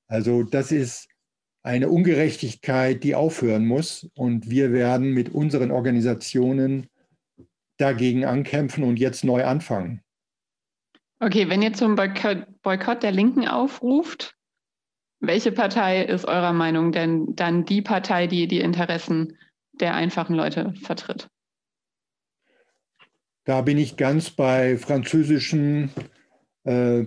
Also 0.06 0.42
das 0.42 0.72
ist 0.72 1.09
eine 1.62 1.88
Ungerechtigkeit, 1.88 3.04
die 3.04 3.14
aufhören 3.14 3.66
muss. 3.66 4.08
Und 4.14 4.50
wir 4.50 4.72
werden 4.72 5.12
mit 5.12 5.30
unseren 5.30 5.70
Organisationen 5.70 6.88
dagegen 7.76 8.24
ankämpfen 8.24 8.84
und 8.84 8.98
jetzt 8.98 9.24
neu 9.24 9.44
anfangen. 9.44 10.02
Okay, 11.18 11.48
wenn 11.48 11.62
ihr 11.62 11.74
zum 11.74 11.96
Boykott 11.96 13.02
der 13.02 13.12
Linken 13.12 13.46
aufruft, 13.46 14.36
welche 15.20 15.52
Partei 15.52 16.02
ist 16.02 16.24
eurer 16.24 16.54
Meinung 16.54 16.92
denn 16.92 17.34
dann 17.36 17.66
die 17.66 17.82
Partei, 17.82 18.26
die 18.26 18.48
die 18.48 18.60
Interessen 18.60 19.36
der 19.72 19.94
einfachen 19.94 20.34
Leute 20.34 20.72
vertritt? 20.82 21.28
Da 23.44 23.60
bin 23.60 23.76
ich 23.76 23.96
ganz 23.96 24.30
bei 24.30 24.78
französischen 24.78 25.90
äh, 26.64 27.04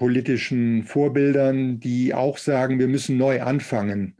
politischen 0.00 0.84
Vorbildern, 0.84 1.78
die 1.78 2.14
auch 2.14 2.38
sagen, 2.38 2.78
wir 2.78 2.88
müssen 2.88 3.18
neu 3.18 3.42
anfangen. 3.42 4.16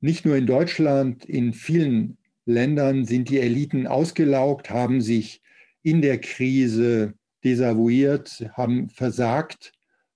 Nicht 0.00 0.24
nur 0.24 0.36
in 0.36 0.46
Deutschland, 0.46 1.24
in 1.24 1.52
vielen 1.52 2.18
Ländern 2.46 3.04
sind 3.04 3.28
die 3.28 3.40
Eliten 3.40 3.88
ausgelaugt, 3.88 4.70
haben 4.70 5.00
sich 5.00 5.42
in 5.82 6.02
der 6.02 6.20
Krise 6.20 7.14
desavouiert, 7.42 8.48
haben 8.52 8.90
versagt. 8.90 9.72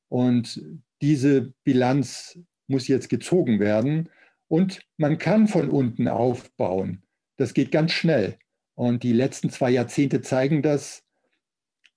Und 0.09 0.63
diese 1.01 1.53
Bilanz 1.65 2.39
muss 2.69 2.87
jetzt 2.87 3.09
gezogen 3.09 3.59
werden 3.59 4.09
und 4.47 4.87
man 4.99 5.19
kann 5.19 5.49
von 5.49 5.69
unten 5.69 6.07
aufbauen. 6.07 7.03
Das 7.39 7.55
geht 7.55 7.73
ganz 7.73 7.91
schnell. 7.91 8.39
Und 8.77 9.03
die 9.03 9.13
letzten 9.13 9.51
zwei 9.51 9.73
Jahrzehnte 9.73 10.21
zeigen 10.21 10.63
das. 10.63 11.03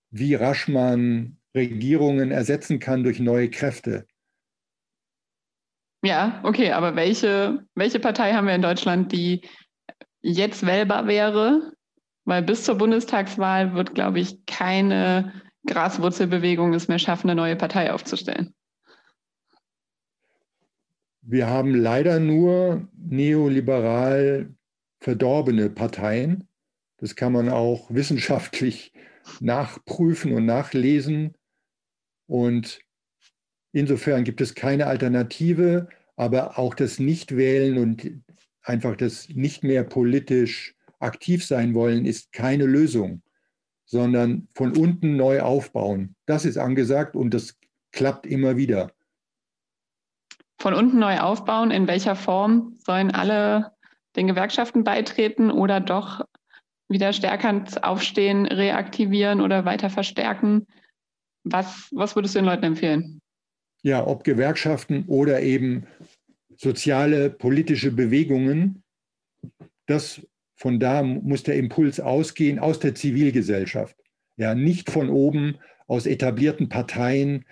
wie 0.09 0.33
rasch 0.33 0.67
man 0.67 1.37
Regierungen 1.55 2.31
ersetzen 2.31 2.79
kann 2.79 3.03
durch 3.03 3.19
neue 3.19 3.49
Kräfte. 3.49 4.05
Ja, 6.03 6.39
okay, 6.43 6.71
aber 6.71 6.95
welche, 6.95 7.65
welche 7.73 7.99
Partei 7.99 8.33
haben 8.33 8.45
wir 8.45 8.53
in 8.53 8.61
Deutschland, 8.61 9.11
die 9.11 9.41
jetzt 10.21 10.65
wählbar 10.65 11.07
wäre? 11.07 11.73
Weil 12.25 12.43
bis 12.43 12.63
zur 12.63 12.75
Bundestagswahl 12.75 13.73
wird, 13.73 13.95
glaube 13.95 14.19
ich, 14.19 14.45
keine 14.45 15.41
Graswurzelbewegung 15.65 16.73
es 16.73 16.87
mehr 16.87 16.99
schaffen, 16.99 17.29
eine 17.29 17.39
neue 17.39 17.55
Partei 17.55 17.91
aufzustellen. 17.91 18.53
Wir 21.21 21.47
haben 21.47 21.73
leider 21.73 22.19
nur 22.19 22.87
neoliberal 22.95 24.53
verdorbene 24.99 25.71
Parteien. 25.71 26.47
Das 26.97 27.15
kann 27.15 27.33
man 27.33 27.49
auch 27.49 27.89
wissenschaftlich 27.89 28.93
nachprüfen 29.39 30.33
und 30.33 30.45
nachlesen. 30.45 31.33
Und 32.27 32.79
insofern 33.71 34.23
gibt 34.23 34.41
es 34.41 34.55
keine 34.55 34.87
Alternative, 34.87 35.87
aber 36.15 36.57
auch 36.57 36.73
das 36.73 36.99
Nichtwählen 36.99 37.77
und 37.77 38.23
einfach 38.61 38.95
das 38.95 39.29
nicht 39.29 39.63
mehr 39.63 39.83
politisch 39.83 40.75
aktiv 40.99 41.45
sein 41.45 41.73
wollen 41.73 42.05
ist 42.05 42.31
keine 42.31 42.65
Lösung, 42.65 43.21
sondern 43.85 44.47
von 44.55 44.75
unten 44.75 45.17
neu 45.17 45.41
aufbauen. 45.41 46.15
Das 46.25 46.45
ist 46.45 46.57
angesagt 46.57 47.15
und 47.15 47.33
das 47.33 47.57
klappt 47.91 48.25
immer 48.25 48.57
wieder 48.57 48.91
von 50.65 50.73
unten 50.73 50.97
neu 50.97 51.19
aufbauen? 51.19 51.69
In 51.69 51.87
welcher 51.87 52.15
Form 52.15 52.73
sollen 52.79 53.11
alle 53.11 53.71
den 54.15 54.25
Gewerkschaften 54.25 54.83
beitreten 54.83 55.51
oder 55.51 55.79
doch 55.79 56.21
wieder 56.87 57.13
stärker 57.13 57.63
aufstehen, 57.83 58.47
reaktivieren 58.47 59.41
oder 59.41 59.65
weiter 59.65 59.91
verstärken? 59.91 60.65
Was, 61.45 61.89
was 61.91 62.15
würdest 62.15 62.35
du 62.35 62.39
den 62.39 62.45
Leuten 62.45 62.65
empfehlen? 62.65 63.21
Ja, 63.83 64.05
ob 64.05 64.23
Gewerkschaften 64.23 65.05
oder 65.07 65.41
eben 65.41 65.85
soziale, 66.57 67.29
politische 67.29 67.91
Bewegungen, 67.91 68.83
das 69.85 70.21
von 70.55 70.79
da 70.79 71.03
muss 71.03 71.43
der 71.43 71.57
Impuls 71.57 71.99
ausgehen 71.99 72.59
aus 72.59 72.79
der 72.79 72.95
Zivilgesellschaft. 72.95 73.95
Ja, 74.37 74.55
nicht 74.55 74.89
von 74.89 75.09
oben 75.09 75.57
aus 75.87 76.05
etablierten 76.05 76.69
Parteien, 76.69 77.45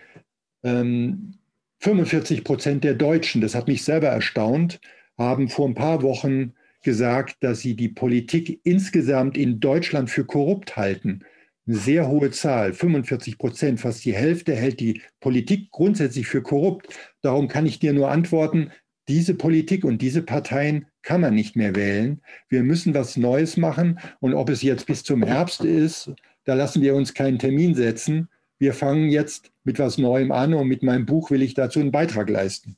ähm, 0.64 1.36
45 1.80 2.44
Prozent 2.44 2.84
der 2.84 2.94
Deutschen, 2.94 3.42
das 3.42 3.56
hat 3.56 3.68
mich 3.68 3.84
selber 3.84 4.08
erstaunt, 4.08 4.80
haben 5.18 5.50
vor 5.50 5.68
ein 5.68 5.76
paar 5.76 6.02
Wochen 6.02 6.54
gesagt, 6.82 7.38
dass 7.42 7.60
sie 7.60 7.76
die 7.76 7.90
Politik 7.90 8.62
insgesamt 8.64 9.38
in 9.38 9.60
Deutschland 9.60 10.10
für 10.10 10.26
korrupt 10.26 10.78
halten. 10.78 11.24
Eine 11.66 11.78
sehr 11.78 12.08
hohe 12.08 12.32
Zahl, 12.32 12.74
45 12.74 13.38
Prozent, 13.38 13.80
fast 13.80 14.04
die 14.04 14.14
Hälfte 14.14 14.54
hält 14.54 14.80
die 14.80 15.02
Politik 15.20 15.72
grundsätzlich 15.72 16.28
für 16.28 16.42
korrupt. 16.42 16.88
Darum 17.22 17.48
kann 17.48 17.66
ich 17.66 17.80
dir 17.80 17.94
nur 17.94 18.12
antworten, 18.12 18.72
diese 19.08 19.34
Politik 19.34 19.84
und 19.84 20.02
diese 20.02 20.24
Parteien 20.24 20.88
kann 21.02 21.22
man 21.22 21.36
nicht 21.36 21.56
mehr 21.56 21.76
wählen. 21.76 22.22
Wir 22.50 22.64
müssen 22.64 22.94
was 22.94 23.18
Neues 23.18 23.58
machen. 23.58 24.00
Und 24.20 24.34
ob 24.34 24.50
es 24.50 24.62
jetzt 24.62 24.86
bis 24.88 25.04
zum 25.04 25.24
Herbst 25.24 25.64
ist, 25.64 26.12
da 26.46 26.54
lassen 26.54 26.82
wir 26.82 26.96
uns 26.96 27.14
keinen 27.14 27.40
Termin 27.40 27.76
setzen 27.76 28.30
wir 28.64 28.74
fangen 28.74 29.10
jetzt 29.10 29.52
mit 29.66 29.78
was 29.78 29.98
Neuem 29.98 30.32
an 30.32 30.54
und 30.54 30.70
mit 30.70 30.84
meinem 30.84 31.06
Buch 31.06 31.32
will 31.32 31.42
ich 31.42 31.54
dazu 31.54 31.82
einen 31.82 31.92
Beitrag 31.92 32.30
leisten. 32.30 32.78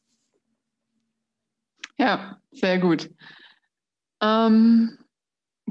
Ja, 1.99 2.41
sehr 2.51 2.79
gut. 2.79 3.11
Ähm, 4.19 4.97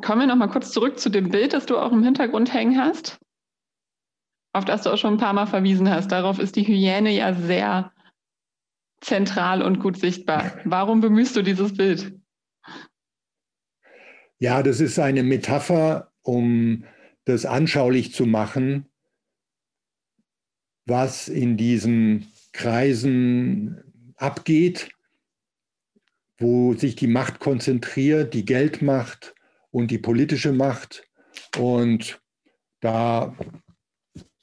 kommen 0.03 0.23
wir 0.23 0.27
noch 0.27 0.37
mal 0.37 0.49
kurz 0.49 0.73
zurück 0.73 0.99
zu 0.99 1.09
dem 1.09 1.31
Bild, 1.31 1.53
das 1.53 1.67
du 1.67 1.79
auch 1.79 1.93
im 1.93 2.03
Hintergrund 2.03 2.53
hängen 2.53 2.79
hast, 2.79 3.19
auf 4.53 4.65
das 4.65 4.83
du 4.83 4.91
auch 4.91 4.99
schon 4.99 5.15
ein 5.15 5.21
paar 5.21 5.33
Mal 5.33 5.47
verwiesen 5.47 5.89
hast. 5.89 6.11
Darauf 6.13 6.39
ist 6.39 6.57
die 6.57 6.67
Hyäne 6.67 7.11
ja 7.11 7.35
sehr 7.35 7.93
zentral 9.01 9.63
und 9.63 9.81
gut 9.81 9.99
sichtbar. 9.99 10.59
Warum 10.65 11.01
bemühst 11.01 11.37
du 11.37 11.43
dieses 11.43 11.77
Bild? 11.77 12.19
Ja, 14.39 14.63
das 14.63 14.81
ist 14.81 14.99
eine 14.99 15.23
Metapher, 15.23 16.13
um 16.23 16.85
das 17.25 17.47
anschaulich 17.47 18.13
zu 18.13 18.27
machen, 18.27 18.87
was 20.87 21.29
in 21.29 21.57
diesen 21.57 22.31
Kreisen 22.53 24.13
abgeht, 24.17 24.91
wo 26.39 26.75
sich 26.75 26.97
die 26.97 27.07
Macht 27.07 27.41
konzentriert, 27.41 28.35
die 28.35 28.45
Geldmacht 28.45 29.35
und 29.75 29.91
die 29.91 29.99
politische 29.99 30.53
Macht. 30.53 31.07
Und 31.59 32.23
da 32.81 33.37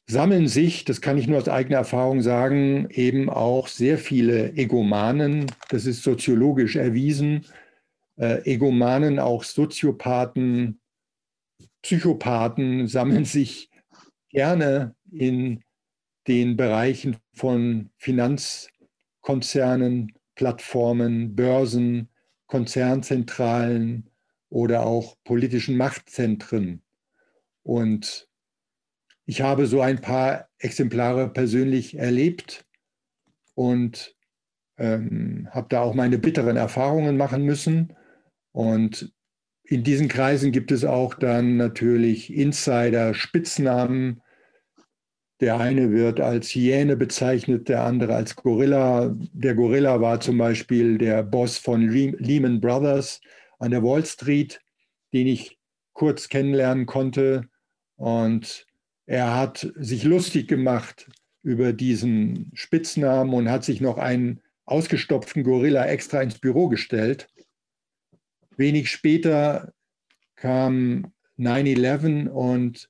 sammeln 0.05 0.49
sich, 0.49 0.83
das 0.83 0.99
kann 0.99 1.17
ich 1.17 1.27
nur 1.27 1.37
aus 1.37 1.47
eigener 1.47 1.77
Erfahrung 1.77 2.21
sagen, 2.21 2.89
eben 2.89 3.29
auch 3.29 3.69
sehr 3.69 3.97
viele 3.97 4.51
Egomanen. 4.57 5.45
Das 5.69 5.85
ist 5.85 6.03
soziologisch 6.03 6.75
erwiesen. 6.75 7.45
Äh, 8.17 8.41
Egomanen, 8.43 9.19
auch 9.19 9.45
Soziopathen, 9.45 10.81
Psychopathen 11.81 12.87
sammeln 12.87 13.23
sich 13.23 13.69
gerne 14.31 14.95
in 15.13 15.63
den 16.27 16.57
Bereichen 16.57 17.15
von 17.33 17.89
Finanzkonzernen, 17.97 20.11
Plattformen, 20.35 21.37
Börsen, 21.37 22.09
Konzernzentralen 22.47 24.10
oder 24.51 24.85
auch 24.85 25.15
politischen 25.23 25.77
Machtzentren. 25.77 26.83
Und 27.63 28.27
ich 29.25 29.41
habe 29.41 29.65
so 29.65 29.81
ein 29.81 30.01
paar 30.01 30.49
Exemplare 30.59 31.29
persönlich 31.29 31.97
erlebt 31.97 32.65
und 33.55 34.15
ähm, 34.77 35.47
habe 35.51 35.67
da 35.69 35.81
auch 35.81 35.93
meine 35.93 36.17
bitteren 36.17 36.57
Erfahrungen 36.57 37.15
machen 37.15 37.43
müssen. 37.43 37.95
Und 38.51 39.13
in 39.63 39.83
diesen 39.83 40.09
Kreisen 40.09 40.51
gibt 40.51 40.71
es 40.71 40.83
auch 40.83 41.13
dann 41.13 41.55
natürlich 41.55 42.33
Insider, 42.33 43.13
Spitznamen, 43.13 44.21
der 45.39 45.59
eine 45.59 45.91
wird 45.91 46.19
als 46.19 46.49
Hyäne 46.49 46.97
bezeichnet, 46.97 47.69
der 47.69 47.85
andere 47.85 48.15
als 48.15 48.35
Gorilla. 48.35 49.15
Der 49.33 49.55
Gorilla 49.55 50.01
war 50.01 50.19
zum 50.19 50.37
Beispiel 50.37 50.97
der 50.97 51.23
Boss 51.23 51.57
von 51.57 51.87
Lehman 51.87 52.59
Brothers 52.59 53.21
an 53.61 53.71
der 53.71 53.83
Wall 53.83 54.05
Street, 54.05 54.61
den 55.13 55.27
ich 55.27 55.57
kurz 55.93 56.29
kennenlernen 56.29 56.85
konnte. 56.85 57.47
Und 57.95 58.65
er 59.05 59.35
hat 59.35 59.71
sich 59.75 60.03
lustig 60.03 60.47
gemacht 60.47 61.09
über 61.43 61.73
diesen 61.73 62.51
Spitznamen 62.53 63.33
und 63.33 63.49
hat 63.49 63.63
sich 63.63 63.81
noch 63.81 63.97
einen 63.97 64.41
ausgestopften 64.65 65.43
Gorilla 65.43 65.85
extra 65.85 66.21
ins 66.21 66.39
Büro 66.39 66.69
gestellt. 66.69 67.27
Wenig 68.57 68.89
später 68.89 69.73
kam 70.35 71.13
9-11 71.37 72.27
und 72.27 72.89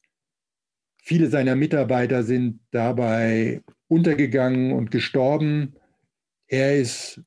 Viele 1.04 1.30
seiner 1.30 1.56
Mitarbeiter 1.56 2.24
sind 2.24 2.60
dabei 2.70 3.64
untergegangen 3.88 4.72
und 4.72 4.92
gestorben. 4.92 5.74
Er 6.48 6.78
ist 6.78 7.22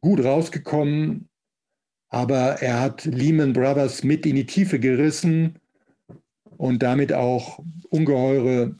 gut 0.00 0.22
rausgekommen, 0.22 1.28
aber 2.12 2.60
er 2.60 2.78
hat 2.78 3.06
Lehman 3.06 3.54
Brothers 3.54 4.04
mit 4.04 4.26
in 4.26 4.36
die 4.36 4.44
Tiefe 4.44 4.78
gerissen 4.78 5.58
und 6.58 6.82
damit 6.82 7.10
auch 7.14 7.64
ungeheure 7.88 8.76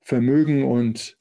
Vermögen 0.00 0.64
und 0.64 1.16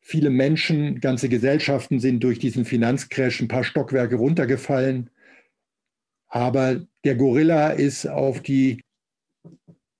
viele 0.00 0.30
Menschen, 0.30 1.00
ganze 1.00 1.28
Gesellschaften 1.28 1.98
sind 1.98 2.22
durch 2.22 2.38
diesen 2.38 2.64
Finanzcrash 2.64 3.40
ein 3.40 3.48
paar 3.48 3.64
Stockwerke 3.64 4.14
runtergefallen. 4.14 5.10
Aber 6.28 6.80
der 7.04 7.16
Gorilla 7.16 7.70
ist 7.70 8.06
auf 8.06 8.40
die 8.40 8.80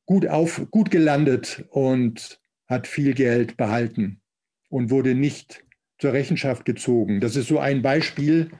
gut, 0.06 0.28
auf, 0.28 0.64
gut 0.70 0.92
gelandet 0.92 1.64
und 1.70 2.40
hat 2.68 2.86
viel 2.86 3.14
Geld 3.14 3.56
behalten 3.56 4.20
und 4.68 4.90
wurde 4.90 5.16
nicht 5.16 5.64
zur 5.98 6.12
Rechenschaft 6.12 6.64
gezogen. 6.64 7.20
Das 7.20 7.34
ist 7.34 7.48
so 7.48 7.58
ein 7.58 7.82
Beispiel, 7.82 8.52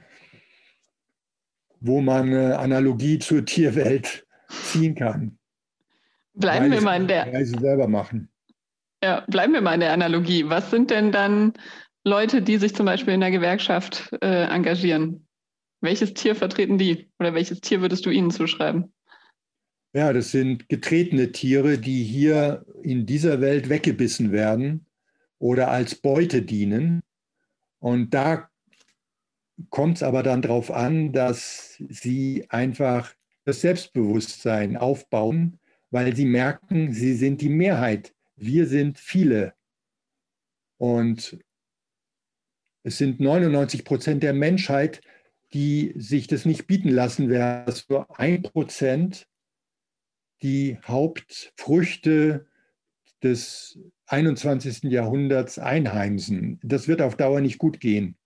wo 1.81 1.99
man 1.99 2.27
eine 2.27 2.59
Analogie 2.59 3.19
zur 3.19 3.45
Tierwelt 3.45 4.25
ziehen 4.47 4.95
kann. 4.95 5.37
Bleiben 6.33 6.65
Reise, 6.65 6.75
wir 6.75 6.81
mal 6.81 7.01
in 7.01 7.07
der 7.07 7.33
Reise 7.33 7.59
selber 7.59 7.87
machen. 7.87 8.29
Ja, 9.03 9.25
bleiben 9.27 9.53
wir 9.53 9.61
mal 9.61 9.73
in 9.73 9.81
der 9.81 9.91
Analogie. 9.91 10.47
Was 10.47 10.69
sind 10.71 10.91
denn 10.91 11.11
dann 11.11 11.53
Leute, 12.05 12.41
die 12.41 12.57
sich 12.57 12.73
zum 12.75 12.85
Beispiel 12.85 13.13
in 13.13 13.19
der 13.19 13.31
Gewerkschaft 13.31 14.15
äh, 14.21 14.45
engagieren? 14.45 15.27
Welches 15.81 16.13
Tier 16.13 16.35
vertreten 16.35 16.77
die? 16.77 17.09
Oder 17.19 17.33
welches 17.33 17.59
Tier 17.59 17.81
würdest 17.81 18.05
du 18.05 18.11
ihnen 18.11 18.31
zuschreiben? 18.31 18.93
Ja, 19.93 20.13
das 20.13 20.31
sind 20.31 20.69
getretene 20.69 21.31
Tiere, 21.31 21.77
die 21.77 22.03
hier 22.03 22.65
in 22.83 23.05
dieser 23.05 23.41
Welt 23.41 23.67
weggebissen 23.67 24.31
werden 24.31 24.85
oder 25.37 25.69
als 25.69 25.95
Beute 25.95 26.43
dienen. 26.43 27.01
Und 27.79 28.13
da 28.13 28.50
kommt 29.69 29.97
es 29.97 30.03
aber 30.03 30.23
dann 30.23 30.41
darauf 30.41 30.71
an, 30.71 31.13
dass 31.13 31.75
sie 31.89 32.45
einfach 32.49 33.13
das 33.45 33.61
Selbstbewusstsein 33.61 34.77
aufbauen, 34.77 35.59
weil 35.89 36.15
sie 36.15 36.25
merken, 36.25 36.93
sie 36.93 37.13
sind 37.13 37.41
die 37.41 37.49
Mehrheit 37.49 38.13
wir 38.41 38.65
sind 38.65 38.97
viele. 38.97 39.53
Und 40.77 41.37
es 42.83 42.97
sind 42.97 43.19
99 43.19 43.85
Prozent 43.85 44.23
der 44.23 44.33
Menschheit, 44.33 45.01
die 45.53 45.93
sich 45.95 46.27
das 46.27 46.45
nicht 46.45 46.65
bieten 46.65 46.89
lassen, 46.89 47.29
wäre 47.29 47.65
es 47.67 47.87
nur 47.87 48.19
ein 48.19 48.41
Prozent 48.41 49.27
die 50.41 50.79
Hauptfrüchte 50.83 52.47
des 53.21 53.79
21. 54.07 54.83
Jahrhunderts 54.91 55.59
einheimsen. 55.59 56.59
Das 56.63 56.87
wird 56.87 57.03
auf 57.03 57.15
Dauer 57.15 57.41
nicht 57.41 57.59
gut 57.59 57.79
gehen. 57.79 58.17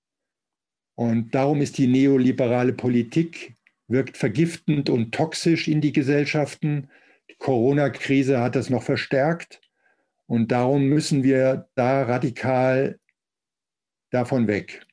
Und 0.95 1.35
darum 1.35 1.61
ist 1.61 1.77
die 1.77 1.87
neoliberale 1.87 2.73
Politik, 2.73 3.55
wirkt 3.87 4.17
vergiftend 4.17 4.89
und 4.89 5.13
toxisch 5.13 5.67
in 5.67 5.81
die 5.81 5.91
Gesellschaften. 5.91 6.89
Die 7.29 7.35
Corona-Krise 7.35 8.39
hat 8.39 8.55
das 8.55 8.69
noch 8.69 8.83
verstärkt. 8.83 9.61
Und 10.27 10.51
darum 10.51 10.85
müssen 10.85 11.23
wir 11.23 11.67
da 11.75 12.03
radikal 12.03 12.99
davon 14.11 14.47
weg. 14.47 14.85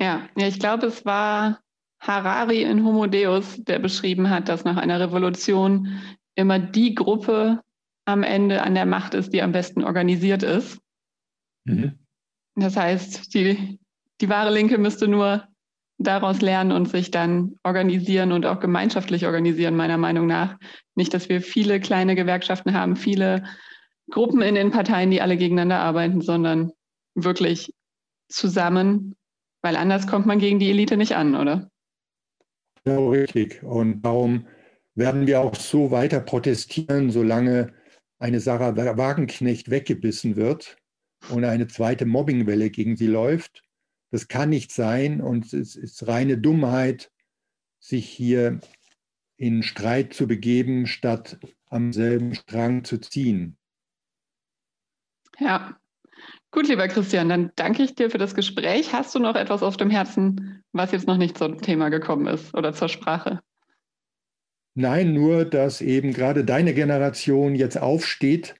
Ja, 0.00 0.28
ja 0.36 0.48
ich 0.48 0.58
glaube, 0.58 0.86
es 0.86 1.04
war 1.04 1.60
Harari 2.00 2.62
in 2.62 2.84
Homo 2.84 3.06
Deus, 3.06 3.62
der 3.64 3.78
beschrieben 3.78 4.30
hat, 4.30 4.48
dass 4.48 4.64
nach 4.64 4.76
einer 4.76 5.00
Revolution 5.00 6.00
immer 6.34 6.58
die 6.58 6.94
Gruppe 6.94 7.62
am 8.04 8.22
Ende 8.22 8.62
an 8.62 8.74
der 8.74 8.86
Macht 8.86 9.14
ist, 9.14 9.32
die 9.32 9.42
am 9.42 9.52
besten 9.52 9.84
organisiert 9.84 10.42
ist. 10.42 10.80
Mhm. 11.64 11.98
Das 12.54 12.76
heißt, 12.76 13.34
die, 13.34 13.78
die 14.20 14.28
wahre 14.28 14.52
Linke 14.52 14.78
müsste 14.78 15.08
nur 15.08 15.44
daraus 15.98 16.40
lernen 16.40 16.72
und 16.72 16.88
sich 16.88 17.10
dann 17.10 17.56
organisieren 17.64 18.32
und 18.32 18.46
auch 18.46 18.60
gemeinschaftlich 18.60 19.26
organisieren, 19.26 19.76
meiner 19.76 19.98
Meinung 19.98 20.26
nach. 20.26 20.56
Nicht, 20.94 21.12
dass 21.12 21.28
wir 21.28 21.42
viele 21.42 21.80
kleine 21.80 22.14
Gewerkschaften 22.14 22.72
haben, 22.72 22.96
viele 22.96 23.44
Gruppen 24.10 24.40
in 24.40 24.54
den 24.54 24.70
Parteien, 24.70 25.10
die 25.10 25.20
alle 25.20 25.36
gegeneinander 25.36 25.80
arbeiten, 25.80 26.20
sondern 26.20 26.72
wirklich 27.14 27.74
zusammen, 28.28 29.16
weil 29.62 29.76
anders 29.76 30.06
kommt 30.06 30.26
man 30.26 30.38
gegen 30.38 30.58
die 30.58 30.70
Elite 30.70 30.96
nicht 30.96 31.16
an, 31.16 31.34
oder? 31.34 31.68
Ja, 32.84 32.96
richtig. 32.98 33.62
Und 33.62 34.02
darum 34.02 34.46
werden 34.94 35.26
wir 35.26 35.40
auch 35.40 35.54
so 35.54 35.90
weiter 35.90 36.20
protestieren, 36.20 37.10
solange 37.10 37.72
eine 38.18 38.40
Sarah 38.40 38.76
Wagenknecht 38.76 39.70
weggebissen 39.70 40.36
wird 40.36 40.76
und 41.28 41.44
eine 41.44 41.66
zweite 41.66 42.06
Mobbingwelle 42.06 42.70
gegen 42.70 42.96
sie 42.96 43.06
läuft. 43.06 43.62
Das 44.10 44.28
kann 44.28 44.50
nicht 44.50 44.72
sein 44.72 45.20
und 45.20 45.52
es 45.52 45.76
ist 45.76 46.06
reine 46.06 46.38
Dummheit, 46.38 47.10
sich 47.78 48.08
hier 48.08 48.60
in 49.36 49.62
Streit 49.62 50.14
zu 50.14 50.26
begeben, 50.26 50.86
statt 50.86 51.38
am 51.66 51.92
selben 51.92 52.34
Strang 52.34 52.84
zu 52.84 52.98
ziehen. 52.98 53.56
Ja, 55.38 55.78
gut, 56.50 56.66
lieber 56.68 56.88
Christian, 56.88 57.28
dann 57.28 57.52
danke 57.54 57.84
ich 57.84 57.94
dir 57.94 58.10
für 58.10 58.18
das 58.18 58.34
Gespräch. 58.34 58.92
Hast 58.92 59.14
du 59.14 59.20
noch 59.20 59.36
etwas 59.36 59.62
auf 59.62 59.76
dem 59.76 59.90
Herzen, 59.90 60.64
was 60.72 60.90
jetzt 60.90 61.06
noch 61.06 61.18
nicht 61.18 61.38
zum 61.38 61.60
Thema 61.60 61.90
gekommen 61.90 62.26
ist 62.26 62.54
oder 62.54 62.72
zur 62.72 62.88
Sprache? 62.88 63.40
Nein, 64.74 65.12
nur, 65.12 65.44
dass 65.44 65.80
eben 65.80 66.12
gerade 66.12 66.44
deine 66.44 66.74
Generation 66.74 67.54
jetzt 67.54 67.78
aufsteht 67.78 68.54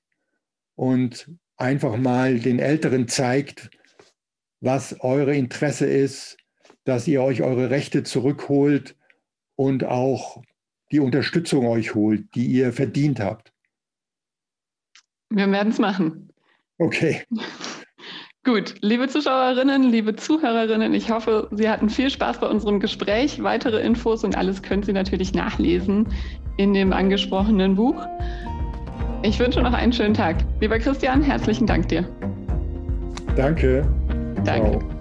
und 0.75 1.31
einfach 1.57 1.97
mal 1.97 2.39
den 2.39 2.59
Älteren 2.59 3.09
zeigt, 3.09 3.71
was 4.61 5.01
eure 5.01 5.35
Interesse 5.35 5.87
ist, 5.87 6.37
dass 6.85 7.07
ihr 7.07 7.23
euch 7.23 7.43
eure 7.43 7.71
Rechte 7.71 8.03
zurückholt 8.03 8.97
und 9.57 9.85
auch 9.85 10.43
die 10.91 11.01
Unterstützung 11.01 11.67
euch 11.67 11.95
holt, 11.95 12.35
die 12.35 12.47
ihr 12.47 12.73
verdient 12.73 13.21
habt. 13.21 13.53
Wir 15.31 15.51
werden 15.51 15.71
es 15.71 15.79
machen. 15.79 16.33
Okay. 16.79 17.25
Gut, 18.45 18.77
liebe 18.81 19.09
Zuschauerinnen, 19.09 19.83
liebe 19.83 20.17
Zuhörerinnen, 20.17 20.95
ich 20.95 21.11
hoffe, 21.11 21.49
Sie 21.51 21.69
hatten 21.69 21.91
viel 21.91 22.09
Spaß 22.09 22.41
bei 22.41 22.47
unserem 22.47 22.81
Gespräch. 22.81 23.43
Weitere 23.43 23.81
Infos 23.81 24.25
und 24.25 24.39
alles 24.39 24.63
können 24.63 24.83
Sie 24.83 24.95
natürlich 24.95 25.35
nachlesen 25.35 26.09
in 26.57 26.73
dem 26.73 26.95
angesprochenen 26.95 27.75
Buch. 27.75 28.07
Ich 29.23 29.39
wünsche 29.39 29.61
noch 29.61 29.75
einen 29.75 29.93
schönen 29.93 30.15
Tag. 30.15 30.37
Lieber 30.61 30.79
Christian, 30.79 31.21
herzlichen 31.21 31.67
Dank 31.67 31.89
dir. 31.89 32.09
Danke. 33.37 33.87
Danke. 34.49 34.98